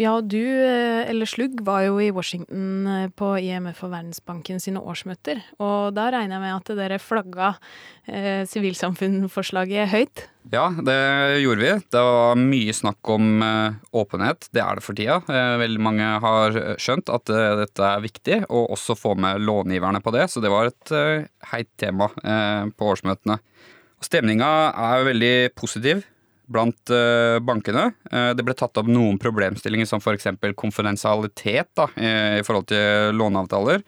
Ja, 0.00 0.14
du, 0.24 0.40
eh, 0.40 1.04
eller 1.10 1.28
Slugg, 1.28 1.58
var 1.66 1.82
jo 1.84 1.98
i 2.00 2.08
Washington 2.14 2.86
eh, 2.88 3.08
på 3.12 3.34
IMF 3.36 3.82
og 3.84 3.90
Verdensbanken 3.92 4.60
sine 4.62 4.80
årsmøter. 4.80 5.42
Og 5.60 5.92
da 5.92 6.06
regner 6.14 6.38
jeg 6.38 6.42
med 6.46 6.54
at 6.56 6.70
dere 6.78 6.98
flagga 7.02 7.50
eh, 8.08 8.46
høyt? 9.92 10.24
Ja, 10.50 10.64
det 10.72 10.96
gjorde 11.44 11.60
vi. 11.60 11.74
Det 11.92 12.04
var 12.08 12.40
mye 12.40 12.72
snakk 12.72 13.12
om 13.12 13.44
eh, 13.44 13.76
åpenhet. 13.92 14.48
Det 14.48 14.64
er 14.64 14.80
det 14.80 14.86
for 14.86 14.96
tida. 14.96 15.20
Eh, 15.28 15.60
veldig 15.60 15.84
mange 15.84 16.08
har 16.24 16.58
skjønt 16.80 17.12
at 17.12 17.28
dette 17.28 17.92
er 17.92 18.00
viktig, 18.00 18.40
og 18.48 18.72
også 18.72 18.96
få 18.96 19.12
med 19.14 19.44
långiverne 19.44 20.00
på 20.00 20.16
det. 20.16 20.30
Så 20.32 20.40
det 20.40 20.50
var 20.50 20.72
et 20.72 21.28
heit 21.52 21.68
tema 21.76 22.08
på 22.72 22.92
årsmøtene. 22.94 23.42
Stemninga 24.02 24.48
er 24.72 25.06
veldig 25.06 25.34
positiv 25.58 26.02
blant 26.52 26.90
uh, 26.92 27.38
bankene. 27.44 27.92
Uh, 28.10 28.32
det 28.36 28.44
ble 28.44 28.56
tatt 28.58 28.76
opp 28.80 28.90
noen 28.90 29.20
problemstillinger 29.22 29.88
som 29.88 30.02
f.eks. 30.02 30.28
konfidensialitet 30.58 31.70
da, 31.78 31.88
i 31.96 32.42
forhold 32.44 32.68
til 32.72 33.16
låneavtaler. 33.16 33.84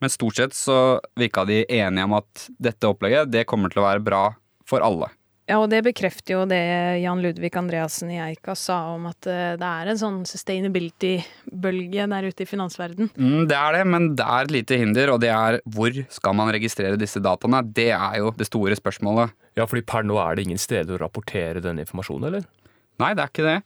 Men 0.00 0.12
stort 0.12 0.38
sett 0.38 0.56
så 0.56 0.98
virka 1.16 1.46
de 1.48 1.64
enige 1.72 2.04
om 2.04 2.16
at 2.18 2.48
dette 2.60 2.88
opplegget 2.88 3.32
det 3.32 3.46
kommer 3.48 3.72
til 3.72 3.82
å 3.82 3.88
være 3.88 4.04
bra 4.04 4.24
for 4.68 4.84
alle. 4.84 5.08
Ja, 5.46 5.60
og 5.62 5.68
det 5.70 5.84
bekrefter 5.86 6.34
jo 6.34 6.40
det 6.50 6.58
Jan 7.04 7.20
Ludvig 7.22 7.52
Andreassen 7.54 8.10
i 8.10 8.18
Eika 8.18 8.56
sa 8.58 8.80
om 8.96 9.04
at 9.06 9.28
eh, 9.30 9.54
det 9.54 9.68
er 9.68 9.90
en 9.92 10.00
sånn 10.00 10.16
sustainability-bølge 10.26 12.06
der 12.10 12.26
ute 12.26 12.42
i 12.42 12.48
finansverden. 12.50 13.12
Mm, 13.14 13.44
det 13.46 13.54
er 13.54 13.76
det, 13.78 13.84
men 13.86 14.08
det 14.18 14.26
er 14.26 14.48
et 14.48 14.54
lite 14.56 14.78
hinder, 14.80 15.12
og 15.14 15.20
det 15.22 15.30
er 15.30 15.60
hvor 15.70 16.00
skal 16.10 16.34
man 16.34 16.50
registrere 16.50 16.98
disse 16.98 17.22
dataene? 17.22 17.62
Det 17.62 17.92
er 17.94 18.18
jo 18.18 18.32
det 18.34 18.48
store 18.50 18.74
spørsmålet. 18.78 19.36
Ja, 19.54 19.68
fordi 19.70 19.84
per 19.86 20.02
nå 20.06 20.18
er 20.18 20.34
det 20.34 20.48
ingen 20.48 20.60
steder 20.60 20.96
å 20.96 21.04
rapportere 21.04 21.62
den 21.62 21.78
informasjonen, 21.84 22.26
eller? 22.32 22.50
Nei, 22.98 23.12
det 23.14 23.22
er 23.22 23.30
ikke 23.30 23.46
det. 23.46 23.56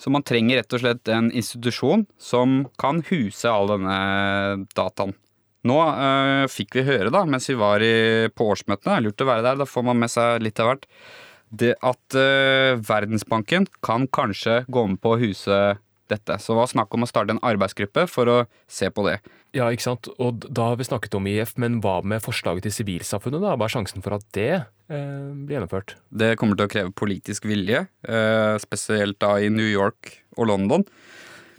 Så 0.00 0.12
man 0.14 0.24
trenger 0.24 0.62
rett 0.62 0.72
og 0.72 0.82
slett 0.86 1.12
en 1.12 1.28
institusjon 1.36 2.06
som 2.16 2.62
kan 2.80 3.04
huse 3.10 3.52
all 3.52 3.68
denne 3.74 4.00
dataen. 4.76 5.12
Nå 5.66 5.76
øh, 5.82 6.46
fikk 6.52 6.78
vi 6.78 6.86
høre, 6.86 7.10
da, 7.12 7.24
mens 7.28 7.48
vi 7.50 7.56
var 7.58 7.82
i, 7.82 8.28
på 8.32 8.48
årsmøtene, 8.52 9.00
lurt 9.02 9.22
å 9.22 9.28
være 9.28 9.44
der, 9.50 9.60
da 9.60 9.68
får 9.68 9.86
man 9.88 9.98
med 9.98 10.12
seg 10.12 10.44
litt 10.44 10.60
av 10.62 10.70
hvert, 10.70 10.86
det 11.60 11.74
at 11.84 12.18
uh, 12.18 12.76
Verdensbanken 12.86 13.68
kan 13.84 14.06
kanskje 14.08 14.62
gå 14.72 14.86
med 14.92 15.00
på 15.02 15.14
å 15.14 15.20
huse 15.20 15.58
dette. 16.10 16.38
Så 16.38 16.52
det 16.52 16.60
var 16.60 16.70
snakk 16.70 16.94
om 16.94 17.04
å 17.04 17.10
starte 17.10 17.34
en 17.34 17.42
arbeidsgruppe 17.46 18.06
for 18.10 18.30
å 18.30 18.38
se 18.70 18.90
på 18.94 19.06
det. 19.08 19.18
Ja, 19.56 19.68
ikke 19.72 19.86
sant. 19.86 20.08
Og 20.22 20.44
da 20.44 20.70
har 20.70 20.78
vi 20.80 20.86
snakket 20.86 21.16
om 21.18 21.26
IF, 21.30 21.54
men 21.60 21.80
hva 21.84 21.98
med 22.04 22.22
forslaget 22.24 22.66
til 22.66 22.74
sivilsamfunnet, 22.76 23.42
da? 23.42 23.54
Hva 23.56 23.68
er 23.68 23.74
sjansen 23.76 24.04
for 24.04 24.18
at 24.18 24.26
det 24.36 24.50
eh, 24.52 25.30
blir 25.32 25.56
gjennomført? 25.56 25.96
Det 26.10 26.34
kommer 26.40 26.58
til 26.58 26.68
å 26.68 26.72
kreve 26.72 26.94
politisk 26.96 27.48
vilje, 27.48 27.86
eh, 28.06 28.54
spesielt 28.62 29.18
da 29.22 29.36
i 29.40 29.50
New 29.52 29.66
York 29.66 30.12
og 30.36 30.50
London. 30.52 30.84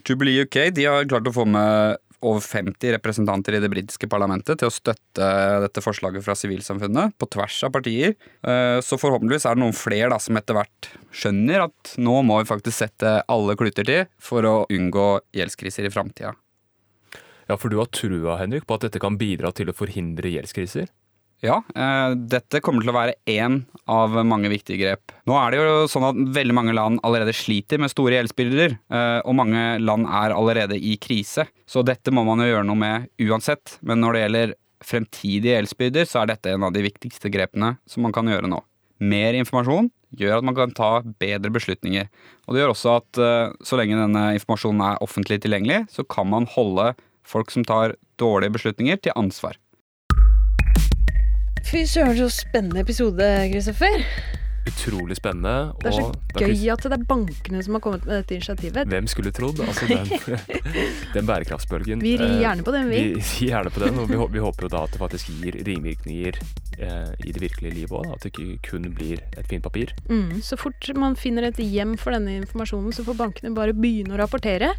Jubilee 0.07 0.45
UK 0.45 0.69
de 0.75 0.85
har 0.87 1.09
klart 1.09 1.27
å 1.27 1.35
få 1.35 1.47
med 1.49 1.97
over 2.25 2.41
50 2.41 2.95
representanter 2.95 3.57
i 3.57 3.61
det 3.61 3.69
britiske 3.71 4.09
parlamentet 4.09 4.59
til 4.59 4.69
å 4.69 4.73
støtte 4.73 5.27
dette 5.63 5.83
forslaget 5.83 6.25
fra 6.25 6.35
sivilsamfunnet, 6.37 7.13
på 7.19 7.29
tvers 7.33 7.59
av 7.67 7.73
partier. 7.75 8.15
Eh, 8.41 8.79
så 8.81 8.97
forhåpentligvis 8.99 9.45
er 9.45 9.57
det 9.57 9.63
noen 9.63 9.77
flere 9.77 10.09
da, 10.13 10.19
som 10.21 10.39
etter 10.39 10.57
hvert 10.57 10.91
skjønner 11.13 11.67
at 11.67 11.95
nå 12.01 12.19
må 12.25 12.41
vi 12.41 12.49
faktisk 12.49 12.79
sette 12.79 13.19
alle 13.29 13.57
kluter 13.59 13.87
til 13.87 14.05
for 14.17 14.47
å 14.47 14.55
unngå 14.73 15.07
gjeldskriser 15.37 15.87
i 15.87 15.93
framtida. 15.93 16.33
Ja, 17.47 17.55
for 17.55 17.71
du 17.71 17.77
har 17.79 17.87
trua, 17.93 18.39
Henrik, 18.41 18.65
på 18.67 18.75
at 18.75 18.87
dette 18.87 18.99
kan 18.99 19.15
bidra 19.19 19.53
til 19.55 19.69
å 19.71 19.75
forhindre 19.77 20.33
gjeldskriser? 20.33 20.89
Ja, 21.45 21.59
eh, 21.75 22.15
dette 22.17 22.63
kommer 22.65 22.81
til 22.81 22.89
å 22.89 22.95
være 22.95 23.13
én 23.29 23.59
av 23.85 24.15
mange 24.25 24.49
viktige 24.49 24.79
grep. 24.81 25.13
Nå 25.29 25.35
er 25.37 25.53
det 25.53 25.59
jo 25.59 25.83
sånn 25.91 26.07
at 26.07 26.21
veldig 26.33 26.55
mange 26.57 26.73
land 26.73 27.01
allerede 27.05 27.35
sliter 27.35 27.77
med 27.81 27.93
store 27.93 28.17
gjeldsbyrder, 28.17 28.73
eh, 28.89 29.19
og 29.21 29.37
mange 29.37 29.65
land 29.83 30.09
er 30.09 30.33
allerede 30.33 30.79
i 30.81 30.95
krise. 30.97 31.45
Så 31.69 31.85
dette 31.85 32.13
må 32.13 32.25
man 32.25 32.41
jo 32.41 32.49
gjøre 32.49 32.65
noe 32.65 32.81
med 32.81 33.09
uansett. 33.21 33.77
Men 33.85 34.01
når 34.01 34.17
det 34.17 34.23
gjelder 34.23 34.55
fremtidige 34.87 35.59
gjeldsbyrder, 35.59 36.09
så 36.09 36.23
er 36.23 36.33
dette 36.33 36.53
en 36.53 36.65
av 36.65 36.73
de 36.73 36.85
viktigste 36.85 37.29
grepene 37.33 37.75
som 37.85 38.05
man 38.05 38.15
kan 38.15 38.25
gjøre 38.29 38.49
nå. 38.49 38.63
Mer 38.97 39.37
informasjon 39.37 39.91
gjør 40.17 40.39
at 40.39 40.47
man 40.47 40.57
kan 40.57 40.73
ta 40.73 40.91
bedre 41.21 41.53
beslutninger. 41.53 42.09
Og 42.47 42.55
det 42.55 42.63
gjør 42.63 42.73
også 42.73 42.97
at 42.97 43.21
eh, 43.21 43.53
så 43.61 43.77
lenge 43.77 43.99
denne 43.99 44.31
informasjonen 44.39 44.81
er 44.89 45.05
offentlig 45.05 45.43
tilgjengelig, 45.45 45.83
så 45.93 46.01
kan 46.01 46.29
man 46.33 46.49
holde 46.49 46.95
folk 47.27 47.53
som 47.53 47.65
tar 47.67 47.93
dårlige 48.17 48.55
beslutninger, 48.55 48.97
til 49.03 49.13
ansvar. 49.19 49.57
Fy 51.65 51.85
søren, 51.89 52.17
så 52.17 52.29
spennende 52.29 52.83
episode, 52.83 53.23
Kristoffer. 53.51 54.03
Utrolig 54.67 55.15
spennende. 55.15 55.73
Det 55.79 55.89
er 55.89 55.95
så 55.95 56.05
og 56.09 56.41
gøy 56.41 56.65
at 56.73 56.83
det 56.83 56.91
er 56.91 57.03
bankene 57.07 57.61
som 57.63 57.77
har 57.77 57.83
kommet 57.83 58.03
med 58.05 58.19
dette 58.19 58.35
initiativet. 58.35 58.89
Hvem 58.91 59.07
skulle 59.07 59.31
trodd? 59.35 59.61
Altså 59.63 59.87
den, 59.87 60.09
den 61.15 61.29
bærekraftsbølgen. 61.29 62.03
Vi 62.03 62.17
rir 62.19 62.27
eh, 62.27 62.41
gjerne 62.43 62.65
på 62.67 62.73
den, 62.75 62.89
vi. 62.91 62.99
Vi 63.15 63.21
rir 63.21 63.53
gjerne 63.53 63.71
på 63.71 63.83
den, 63.85 64.01
og 64.01 64.11
vi, 64.11 64.19
vi 64.35 64.43
håper 64.43 64.67
jo 64.67 64.71
da 64.75 64.83
at 64.83 64.95
det 64.95 65.01
faktisk 65.01 65.31
gir 65.39 65.59
ringvirkninger 65.69 66.39
eh, 66.83 67.13
i 67.23 67.35
det 67.35 67.43
virkelige 67.45 67.77
livet 67.79 67.95
òg. 67.95 68.11
At 68.17 68.27
det 68.27 68.33
ikke 68.33 68.73
kun 68.73 68.89
blir 68.97 69.23
et 69.37 69.47
fint 69.47 69.63
papir. 69.63 69.95
Mm, 70.11 70.41
så 70.43 70.59
fort 70.59 70.91
man 70.99 71.15
finner 71.19 71.47
et 71.47 71.63
hjem 71.63 71.95
for 72.01 72.15
denne 72.15 72.35
informasjonen, 72.41 72.91
så 72.95 73.07
får 73.07 73.19
bankene 73.23 73.55
bare 73.55 73.75
begynne 73.77 74.17
å 74.17 74.21
rapportere. 74.21 74.73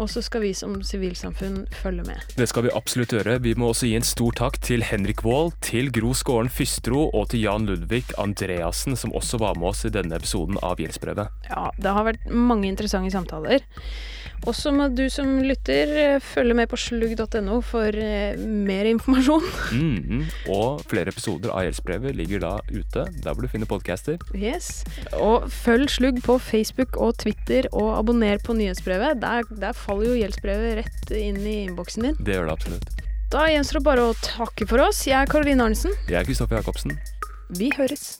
Og 0.00 0.10
så 0.10 0.22
skal 0.24 0.44
vi 0.44 0.52
som 0.56 0.76
sivilsamfunn 0.84 1.64
følge 1.82 2.06
med. 2.08 2.34
Det 2.38 2.48
skal 2.50 2.66
vi 2.66 2.74
absolutt 2.74 3.14
gjøre. 3.14 3.38
Vi 3.44 3.54
må 3.58 3.70
også 3.72 3.90
gi 3.90 3.96
en 3.98 4.06
stor 4.06 4.34
takk 4.38 4.58
til 4.64 4.84
Henrik 4.86 5.24
Wold, 5.26 5.54
til 5.64 5.92
Gro 5.94 6.14
Skåren 6.16 6.50
Fystro 6.52 7.08
og 7.10 7.30
til 7.32 7.44
Jan 7.46 7.68
Ludvig 7.68 8.04
Andreassen, 8.20 8.98
som 8.98 9.14
også 9.14 9.40
var 9.42 9.58
med 9.60 9.72
oss 9.72 9.84
i 9.86 9.92
denne 9.94 10.18
episoden 10.18 10.58
av 10.62 10.82
Gjeldsbrevet. 10.82 11.46
Ja, 11.50 11.68
det 11.78 11.94
har 11.96 12.08
vært 12.10 12.28
mange 12.30 12.68
interessante 12.70 13.14
samtaler. 13.14 13.64
Også 14.44 14.72
må 14.76 14.90
du 14.92 15.06
som 15.12 15.38
lytter 15.44 15.90
eh, 15.96 16.16
følge 16.20 16.56
med 16.56 16.68
på 16.68 16.76
slugg.no 16.76 17.60
for 17.64 17.96
eh, 17.96 18.36
mer 18.38 18.90
informasjon. 18.90 19.46
Mhm. 19.74 20.24
Og 20.52 20.82
flere 20.88 21.12
episoder 21.12 21.52
av 21.52 21.64
Gjeldsbrevet 21.64 22.14
ligger 22.16 22.42
da 22.42 22.52
ute, 22.70 23.04
der 23.22 23.32
hvor 23.32 23.44
du 23.44 23.50
finner 23.50 23.68
podcaster. 23.68 24.20
Yes. 24.36 24.82
Og 25.16 25.46
følg 25.52 25.90
Slugg 25.92 26.20
på 26.24 26.36
Facebook 26.42 26.98
og 27.00 27.16
Twitter, 27.22 27.68
og 27.72 27.94
abonner 27.98 28.40
på 28.44 28.56
nyhetsbrevet. 28.56 29.20
Der, 29.22 29.46
der 29.60 29.76
faller 29.84 30.10
jo 30.10 30.18
gjeldsbrevet 30.18 30.78
rett 30.82 31.16
inn 31.16 31.40
i 31.44 31.56
innboksen 31.68 32.08
din. 32.08 32.20
Det 32.24 32.38
gjør 32.38 32.50
det 32.50 32.56
absolutt. 32.58 32.94
Da 33.34 33.48
gjenstår 33.50 33.80
det 33.80 33.86
bare 33.88 34.10
å 34.10 34.14
takke 34.24 34.68
for 34.70 34.82
oss. 34.84 35.04
Jeg 35.08 35.16
er 35.18 35.30
Karoline 35.30 35.64
Arnesen. 35.66 35.94
Jeg 36.08 36.20
er 36.20 36.28
Kristoffer 36.28 36.60
Jacobsen. 36.60 36.94
Vi 37.58 37.70
høres. 37.76 38.14